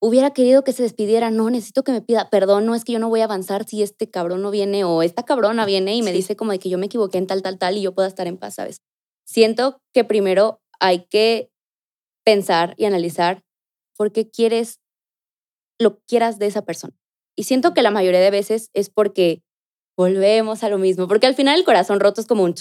[0.00, 2.98] hubiera querido que se despidiera, no, necesito que me pida perdón, no es que yo
[2.98, 6.10] no voy a avanzar si este cabrón no viene o esta cabrona viene y me
[6.12, 6.18] Sí.
[6.18, 8.26] dice como de que yo me equivoqué en tal, tal, tal y yo pueda estar
[8.26, 8.80] en paz, ¿sabes?
[9.26, 11.50] Siento que primero hay que
[12.24, 13.42] pensar y analizar
[13.96, 14.80] por qué quieres
[15.80, 16.94] lo que quieras de esa persona.
[17.36, 19.42] Y siento que la mayoría de veces es porque
[19.96, 22.54] volvemos a lo mismo, porque al final el corazón roto es como un,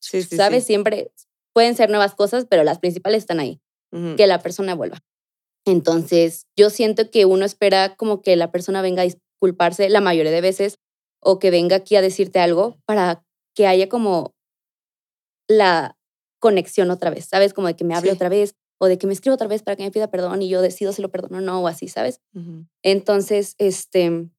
[0.00, 0.64] Sí, sí, ¿sabes?
[0.64, 1.12] Siempre
[1.54, 3.60] pueden ser nuevas cosas, pero las principales están ahí,
[4.16, 4.98] que la persona vuelva.
[5.66, 10.32] Entonces, yo siento que uno espera como que la persona venga a disculparse la mayoría
[10.32, 10.78] de veces
[11.20, 14.34] o que venga aquí a decirte algo para que haya como
[15.48, 15.96] la
[16.40, 17.52] conexión otra vez, ¿sabes?
[17.54, 18.14] Como de que me hable Sí.
[18.16, 20.48] otra vez o de que me escriba otra vez para que me pida perdón y
[20.48, 22.20] yo decido si lo perdono o no o así, ¿sabes?
[22.84, 24.30] Entonces, este,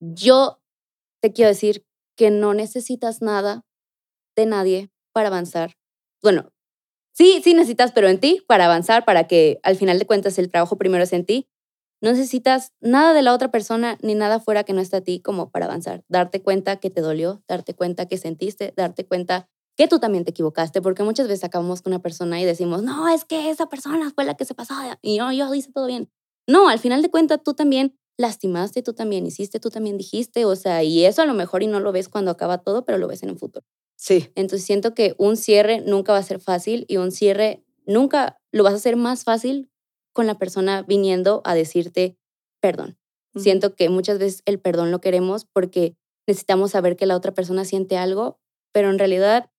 [0.00, 0.60] yo
[1.22, 1.84] te quiero decir
[2.16, 3.64] que no necesitas nada
[4.36, 5.72] de nadie para avanzar.
[6.22, 6.50] Bueno,
[7.14, 10.50] sí, sí necesitas, pero en ti para avanzar, para que al final de cuentas el
[10.50, 11.48] trabajo primero es en ti.
[12.02, 15.20] No necesitas nada de la otra persona ni nada fuera que no está a ti
[15.20, 16.04] como para avanzar.
[16.08, 20.30] Darte cuenta que te dolió, darte cuenta que sentiste, darte cuenta que tú también te
[20.30, 24.12] equivocaste, porque muchas veces acabamos con una persona y decimos, no, es que esa persona
[24.14, 26.10] fue la que se pasó y yo, yo hice todo bien.
[26.46, 30.56] No, al final de cuentas tú también lastimaste, tú también hiciste, tú también dijiste, o
[30.56, 33.08] sea, y eso a lo mejor y no lo ves cuando acaba todo, pero lo
[33.08, 33.66] ves en un futuro.
[33.96, 38.40] Sí, Entonces siento que un cierre nunca va a ser fácil y un cierre nunca
[38.52, 39.70] lo vas a hacer más fácil
[40.12, 42.18] con la persona viniendo a decirte
[42.60, 42.98] perdón.
[43.36, 47.64] Siento que muchas veces el perdón lo queremos porque necesitamos saber que la otra persona
[47.64, 48.38] siente algo,
[48.72, 49.50] pero en realidad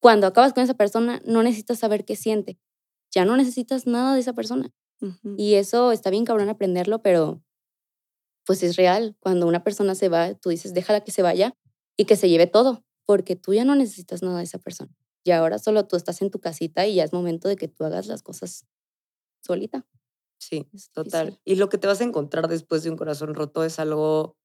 [0.00, 2.58] cuando acabas con esa persona no necesitas saber qué siente.
[3.12, 4.72] Ya no necesitas nada de esa persona.
[5.36, 7.42] Y eso está bien cabrón aprenderlo, pero
[8.44, 9.16] pues es real.
[9.20, 11.56] Cuando una persona se va, tú dices, déjala que se vaya
[11.96, 14.94] y que se lleve todo, porque tú ya no necesitas nada de esa persona.
[15.24, 17.84] Y ahora solo tú estás en tu casita y ya es momento de que tú
[17.84, 18.66] hagas las cosas
[19.40, 19.86] solita.
[20.38, 21.26] Sí, Es total.
[21.26, 21.42] difícil.
[21.44, 24.36] Y lo que te vas a encontrar después de un corazón roto es algo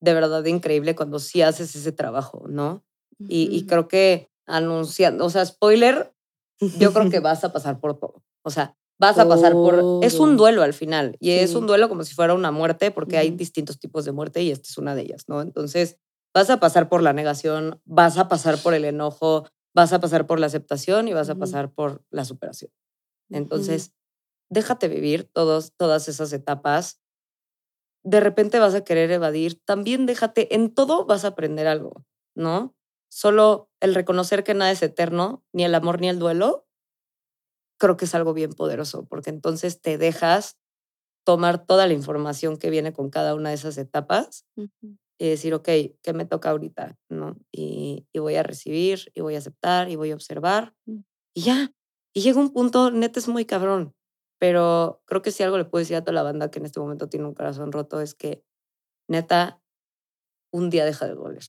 [0.00, 2.84] de verdad increíble cuando sí haces ese trabajo, ¿no?
[3.28, 6.12] Y, creo que anunciando, o sea, spoiler,
[6.58, 8.24] yo creo que vas a pasar por todo.
[8.42, 10.00] O sea, vas a pasar por...
[10.02, 13.16] Es un duelo al final y es un duelo como si fuera una muerte porque
[13.16, 15.40] hay distintos tipos de muerte y esta es una de ellas, ¿no?
[15.40, 15.98] Entonces,
[16.34, 20.26] vas a pasar por la negación, vas a pasar por el enojo, vas a pasar
[20.26, 22.70] por la aceptación y vas a pasar por la superación.
[23.30, 23.94] Entonces,
[24.50, 27.00] déjate vivir todos, todas esas etapas.
[28.04, 29.60] De repente vas a querer evadir.
[29.64, 32.04] También déjate, en todo vas a aprender algo,
[32.34, 32.74] ¿no?
[33.10, 36.66] Solo el reconocer que nada es eterno, ni el amor ni el duelo,
[37.78, 40.56] creo que es algo bien poderoso, porque entonces te dejas
[41.24, 44.44] tomar toda la información que viene con cada una de esas etapas
[45.18, 45.68] y decir, ok,
[46.02, 46.98] ¿qué me toca ahorita?
[47.08, 47.36] ¿No?
[47.52, 51.00] Y, voy a recibir, y voy a aceptar, y voy a observar, mm.
[51.34, 51.72] y ya.
[52.14, 53.94] Y llega un punto, neta es muy cabrón,
[54.38, 56.80] pero creo que si algo le puedo decir a toda la banda que en este
[56.80, 58.44] momento tiene un corazón roto es que,
[59.08, 59.62] neta,
[60.52, 61.44] un día deja de doler.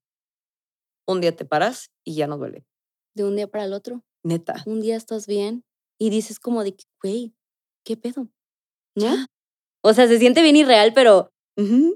[1.08, 2.66] Un día te paras y ya no duele.
[3.16, 4.04] De un día para el otro.
[4.24, 4.64] Neta.
[4.66, 5.66] Un día estás bien
[6.00, 7.34] y dices como de, güey,
[7.84, 8.30] ¿qué pedo?
[8.96, 9.26] ¿No?
[9.84, 11.32] O sea, se siente bien irreal, pero,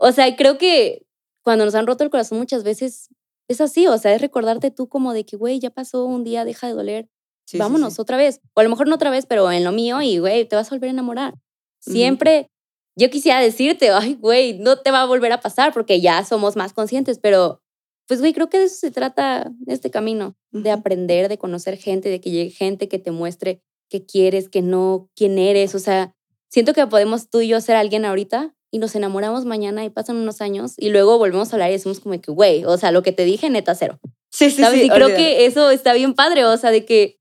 [0.01, 1.06] o sea, creo que
[1.47, 3.07] cuando nos han roto el corazón muchas veces
[3.47, 6.43] es así, o sea, es recordarte tú como de que, güey, ya pasó un día,
[6.43, 7.07] deja de doler,
[7.53, 8.41] vámonos otra vez.
[8.53, 10.67] O a lo mejor no otra vez, pero en lo mío y, güey, te vas
[10.67, 11.35] a volver a enamorar.
[11.79, 12.49] Siempre,
[12.97, 16.57] yo quisiera decirte, ay, güey, no te va a volver a pasar porque ya somos
[16.57, 17.61] más conscientes, pero
[18.09, 22.09] pues, güey, creo que de eso se trata este camino, de aprender, de conocer gente,
[22.09, 25.75] de que llegue gente que te muestre qué quieres, qué no, quién eres.
[25.75, 26.13] O sea,
[26.49, 30.18] siento que podemos tú y yo ser alguien ahorita y nos enamoramos mañana y pasan
[30.18, 33.03] unos años y luego volvemos a hablar y decimos como que, güey, o sea, lo
[33.03, 33.99] que te dije, neta, cero.
[34.30, 34.84] Sí, sí, sí.
[34.84, 37.20] Y creo que eso está bien padre, o sea, de que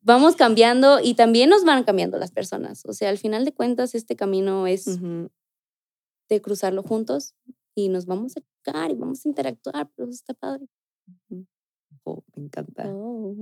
[0.00, 2.84] vamos cambiando y también nos van cambiando las personas.
[2.86, 4.98] O sea, al final de cuentas, este camino es
[6.28, 7.34] de cruzarlo juntos
[7.74, 10.66] y nos vamos a tocar y vamos a interactuar, pero está padre.
[12.04, 12.84] Oh, me encanta.
[12.86, 13.34] Oh.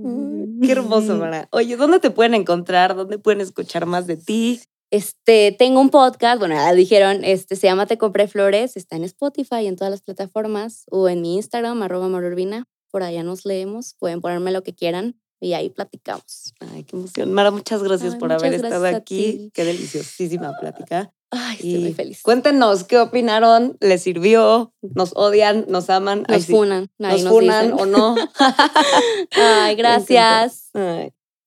[0.61, 1.47] Qué hermoso, Mara.
[1.51, 2.95] Oye, ¿dónde te pueden encontrar?
[2.95, 4.59] ¿Dónde pueden escuchar más de ti?
[4.91, 9.03] Este, tengo un podcast, bueno, ya dijeron, este, se llama Te Compré Flores, está en
[9.03, 13.95] Spotify, en todas las plataformas, o en mi Instagram, arroba marurbina, por allá nos leemos,
[13.99, 16.53] pueden ponerme lo que quieran y ahí platicamos.
[16.59, 17.33] Ay, qué emoción.
[17.33, 19.51] Mara, muchas gracias por haber estado aquí.
[19.53, 21.11] Qué deliciosísima plática.
[21.31, 22.21] Ay, estoy muy feliz.
[22.21, 26.23] Cuéntenos qué opinaron, les sirvió, nos odian, nos aman.
[26.29, 26.89] Nos funan.
[26.97, 28.15] nos, funan o no.
[29.31, 30.71] Ay, gracias.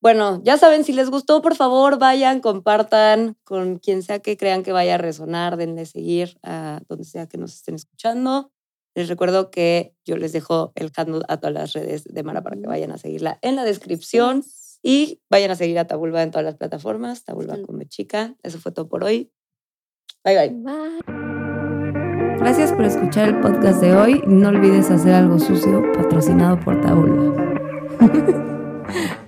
[0.00, 4.62] Bueno, ya saben, si les gustó, por favor, vayan, compartan con quien sea que crean
[4.62, 8.52] que vaya a resonar, denle seguir a donde sea que nos estén escuchando.
[8.94, 12.56] Les recuerdo que yo les dejo el handle a todas las redes de Mara para
[12.56, 14.44] que vayan a seguirla en la descripción
[14.82, 18.36] y vayan a seguir a Tabulba en todas las plataformas, Tabulba como chica.
[18.42, 19.32] Eso fue todo por hoy.
[20.24, 20.50] Bye bye.
[20.50, 22.38] Bye.
[22.38, 24.22] Gracias por escuchar el podcast de hoy.
[24.26, 27.34] No olvides hacer algo sucio patrocinado por Tabulba.